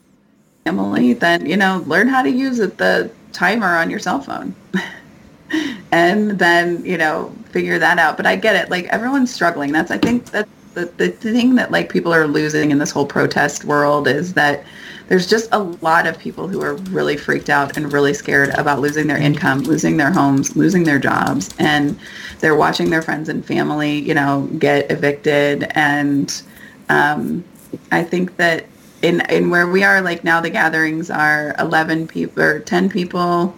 [0.65, 4.55] family, then you know, learn how to use it, the timer on your cell phone.
[5.93, 8.17] and then, you know, figure that out.
[8.17, 8.71] But I get it.
[8.71, 9.73] Like everyone's struggling.
[9.73, 13.07] That's I think that's the, the thing that like people are losing in this whole
[13.07, 14.65] protest world is that
[15.09, 18.81] there's just a lot of people who are really freaked out and really scared about
[18.81, 21.99] losing their income, losing their homes, losing their jobs, and
[22.41, 25.65] they're watching their friends and family, you know, get evicted.
[25.73, 26.43] And
[26.89, 27.45] um,
[27.91, 28.65] I think that
[29.03, 33.55] in in where we are, like now, the gatherings are 11 people or 10 people.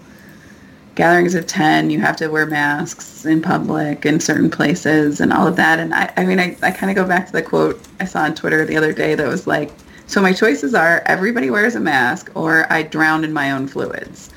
[0.95, 5.47] Gatherings of 10, you have to wear masks in public in certain places and all
[5.47, 5.81] of that.
[5.81, 8.23] And I, I mean, I, I kind of go back to the quote I saw
[8.23, 9.73] on Twitter the other day that was like,
[10.07, 14.31] so my choices are everybody wears a mask or I drown in my own fluids.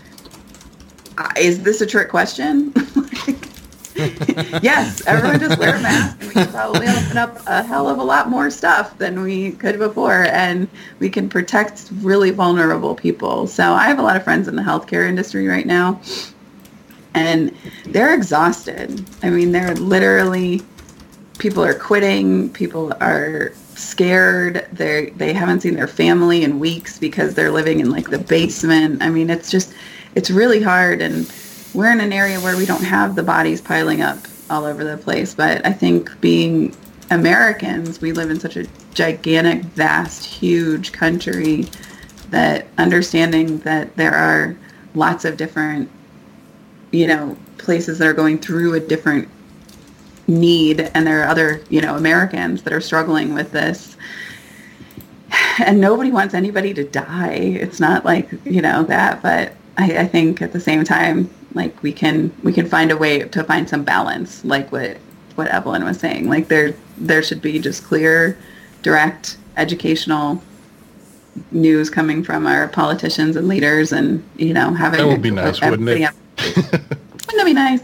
[1.38, 2.74] Is this a trick question?
[4.62, 7.98] yes, everyone just wear a mask and we can probably open up a hell of
[7.98, 10.68] a lot more stuff than we could before and
[11.00, 13.48] we can protect really vulnerable people.
[13.48, 16.00] So I have a lot of friends in the healthcare industry right now
[17.16, 17.56] and
[17.88, 19.04] they're exhausted.
[19.24, 20.62] I mean, they're literally
[21.40, 24.68] people are quitting, people are scared.
[24.72, 29.02] They they haven't seen their family in weeks because they're living in like the basement.
[29.02, 29.74] I mean, it's just
[30.14, 31.26] it's really hard and
[31.74, 34.18] we're in an area where we don't have the bodies piling up
[34.50, 36.76] all over the place, but I think being
[37.10, 41.66] Americans, we live in such a gigantic, vast, huge country
[42.30, 44.58] that understanding that there are
[44.96, 45.90] lots of different
[46.92, 49.28] you know, places that are going through a different
[50.28, 53.96] need and there are other, you know, Americans that are struggling with this.
[55.60, 57.34] And nobody wants anybody to die.
[57.34, 61.84] It's not like, you know, that, but I, I think at the same time, like
[61.84, 64.98] we can we can find a way to find some balance, like what
[65.36, 66.30] what Evelyn was saying.
[66.30, 68.38] Like there there should be just clear,
[68.82, 70.42] direct, educational
[71.52, 75.62] news coming from our politicians and leaders and, you know, having That would be nice,
[75.62, 76.00] wouldn't it?
[76.38, 77.82] Wouldn't that be nice?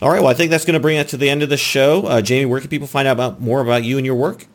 [0.00, 0.20] All right.
[0.20, 2.02] Well, I think that's going to bring us to the end of the show.
[2.02, 4.46] Uh, Jamie, where can people find out about more about you and your work?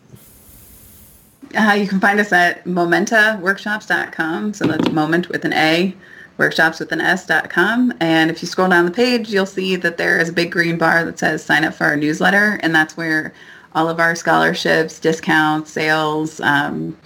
[1.58, 4.54] Uh, you can find us at momentaworkshops.com.
[4.54, 5.96] So that's moment with an A,
[6.38, 7.94] workshops with an S.com.
[8.00, 10.78] And if you scroll down the page, you'll see that there is a big green
[10.78, 12.60] bar that says sign up for our newsletter.
[12.62, 13.34] And that's where
[13.74, 16.98] all of our scholarships, discounts, sales, um,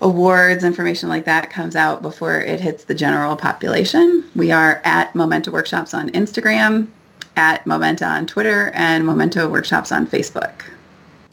[0.00, 4.24] awards, information like that comes out before it hits the general population.
[4.34, 6.88] We are at Momenta Workshops on Instagram,
[7.36, 10.52] at Momenta on Twitter, and Momenta Workshops on Facebook.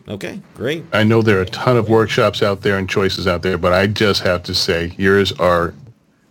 [0.09, 0.85] Okay, great.
[0.93, 3.73] I know there are a ton of workshops out there and choices out there, but
[3.73, 5.73] I just have to say yours are,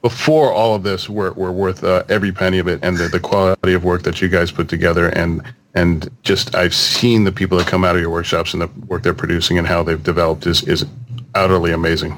[0.07, 3.19] before all of this, were, were worth uh, every penny of it and the, the
[3.19, 5.09] quality of work that you guys put together.
[5.09, 5.43] And,
[5.75, 9.03] and just I've seen the people that come out of your workshops and the work
[9.03, 10.87] they're producing and how they've developed is, is
[11.35, 12.17] utterly amazing.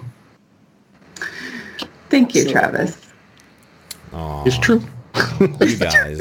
[2.11, 3.11] Thank you, Travis.
[4.13, 4.83] Aw, It's true.
[5.61, 6.21] you guys.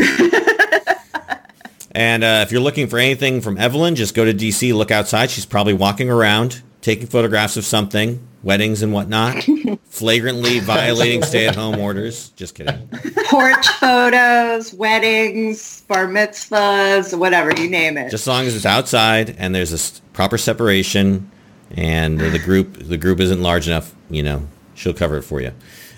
[1.91, 5.29] and uh, if you're looking for anything from Evelyn, just go to DC, look outside.
[5.31, 9.43] She's probably walking around, taking photographs of something, weddings and whatnot,
[9.85, 12.29] flagrantly violating stay-at-home orders.
[12.29, 12.87] Just kidding.
[13.29, 18.09] Porch photos, weddings, bar mitzvahs, whatever you name it.
[18.09, 21.29] Just as long as it's outside and there's a proper separation,
[21.71, 25.51] and the group the group isn't large enough, you know, she'll cover it for you.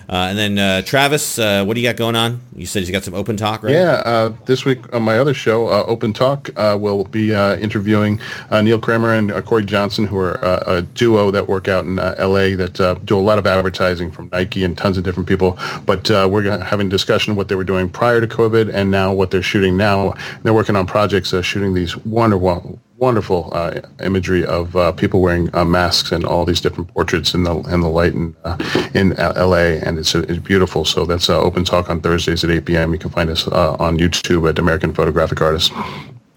[0.10, 2.42] Uh, and then uh, Travis, uh, what do you got going on?
[2.56, 3.74] You said you got some open talk, right?
[3.74, 8.20] Yeah, uh, this week on my other show, uh, Open Talk, uh, we'll be interviewing
[8.52, 12.56] Neil Kramer and Corey Johnson, who are a duo that work out in L.A.
[12.56, 15.60] that do a lot of advertising from Nike and tons of different people.
[15.86, 19.14] But we're having a discussion of what they were doing prior to COVID and now
[19.14, 20.16] what they're shooting now.
[20.42, 25.64] They're working on projects, shooting these wonderful, wonderful uh, imagery of uh, people wearing uh,
[25.66, 28.58] masks and all these different portraits in the in the light in uh,
[28.94, 29.80] in L.A.
[29.82, 30.86] and it's, it's beautiful.
[30.86, 32.94] So that's uh, open talk on Thursdays at 8 p.m.
[32.94, 35.72] You can find us uh, on YouTube at American Photographic Artists.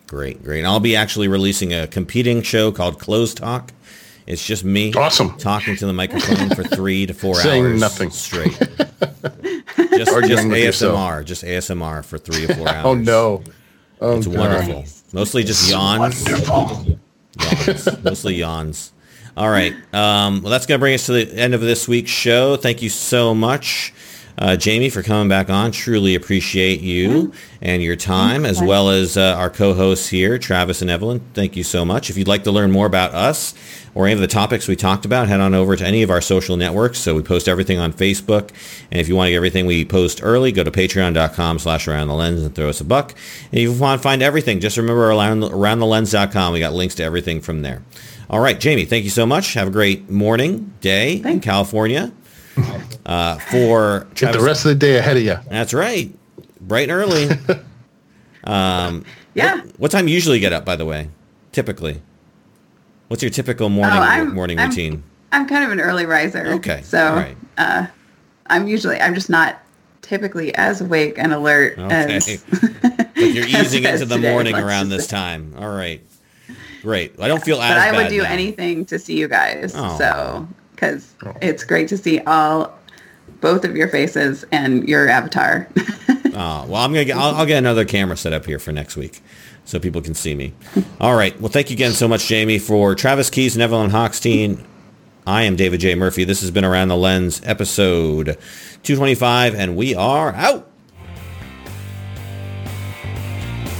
[0.06, 0.58] Great, great.
[0.58, 3.72] And I'll be actually releasing a competing show called Close Talk.
[4.26, 5.36] It's just me Awesome.
[5.38, 8.10] talking to the microphone for three to four Saying hours nothing.
[8.10, 8.56] straight.
[9.92, 10.96] Just, just with yourself.
[10.98, 12.84] ASMR, just ASMR for three or four hours.
[12.86, 13.42] Oh no!
[14.00, 14.36] Oh, It's God.
[14.38, 14.84] wonderful.
[15.12, 16.26] Mostly just yawns.
[16.48, 17.88] Yawns.
[18.04, 18.92] Mostly yawns.
[19.36, 19.72] All right.
[19.94, 22.56] Um, well, that's going to bring us to the end of this week's show.
[22.56, 23.92] Thank you so much,
[24.38, 25.72] uh, Jamie, for coming back on.
[25.72, 30.90] Truly appreciate you and your time, as well as uh, our co-hosts here, Travis and
[30.90, 31.20] Evelyn.
[31.34, 32.10] Thank you so much.
[32.10, 33.54] If you'd like to learn more about us
[33.94, 36.20] or any of the topics we talked about, head on over to any of our
[36.20, 36.98] social networks.
[36.98, 38.50] So we post everything on Facebook.
[38.90, 42.08] And if you want to get everything we post early, go to patreon.com slash around
[42.08, 43.12] the lens and throw us a buck.
[43.50, 46.52] And if you want to find everything, just remember around, aroundthelens.com.
[46.52, 47.82] We got links to everything from there.
[48.30, 49.52] All right, Jamie, thank you so much.
[49.54, 52.12] Have a great morning, day in California.
[53.06, 55.36] Uh, for Get the rest of the day ahead of you.
[55.50, 56.12] that's right,
[56.60, 57.28] bright and early.
[58.44, 59.04] um,
[59.34, 59.56] Yeah.
[59.56, 61.08] What, what time you usually get up, by the way?
[61.52, 62.00] Typically,
[63.08, 65.02] what's your typical morning Oh, I'm- morning I'm- routine?
[65.34, 66.46] I'm kind of an early riser.
[66.54, 67.36] Okay, So all right.
[67.56, 67.86] uh,
[68.48, 69.62] I'm usually, I'm just not
[70.02, 72.16] typically as awake and alert Okay.
[72.16, 72.44] as.
[72.82, 75.16] But you're easing into the morning let's around this say.
[75.16, 75.54] time.
[75.56, 76.02] All right,
[76.82, 77.14] great.
[77.20, 78.28] I don't feel as But I would do now.
[78.30, 79.72] anything to see you guys.
[79.76, 79.96] Oh.
[79.96, 80.48] So,
[80.82, 81.32] because oh.
[81.40, 82.76] it's great to see all,
[83.40, 85.68] both of your faces and your avatar.
[86.34, 87.16] Oh, well, I'm gonna get.
[87.16, 89.22] I'll, I'll get another camera set up here for next week,
[89.64, 90.52] so people can see me.
[91.00, 91.38] All right.
[91.40, 94.64] Well, thank you again so much, Jamie, for Travis Keys and Evelyn Hockstein.
[95.24, 95.94] I am David J.
[95.94, 96.24] Murphy.
[96.24, 98.26] This has been Around the Lens, episode
[98.82, 100.68] 225, and we are out.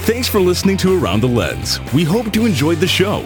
[0.05, 1.79] Thanks for listening to Around the Lens.
[1.93, 3.25] We hope you enjoyed the show.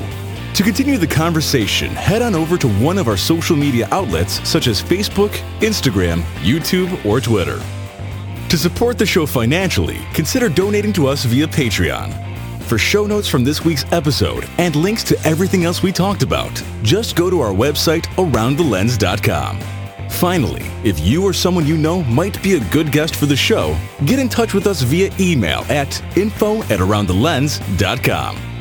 [0.57, 4.65] To continue the conversation, head on over to one of our social media outlets such
[4.65, 5.29] as Facebook,
[5.59, 7.61] Instagram, YouTube, or Twitter.
[8.49, 12.11] To support the show financially, consider donating to us via Patreon.
[12.63, 16.63] For show notes from this week's episode and links to everything else we talked about,
[16.81, 19.59] just go to our website, aroundthelens.com.
[20.09, 23.77] Finally, if you or someone you know might be a good guest for the show,
[24.07, 28.56] get in touch with us via email at info at aroundthelens.com.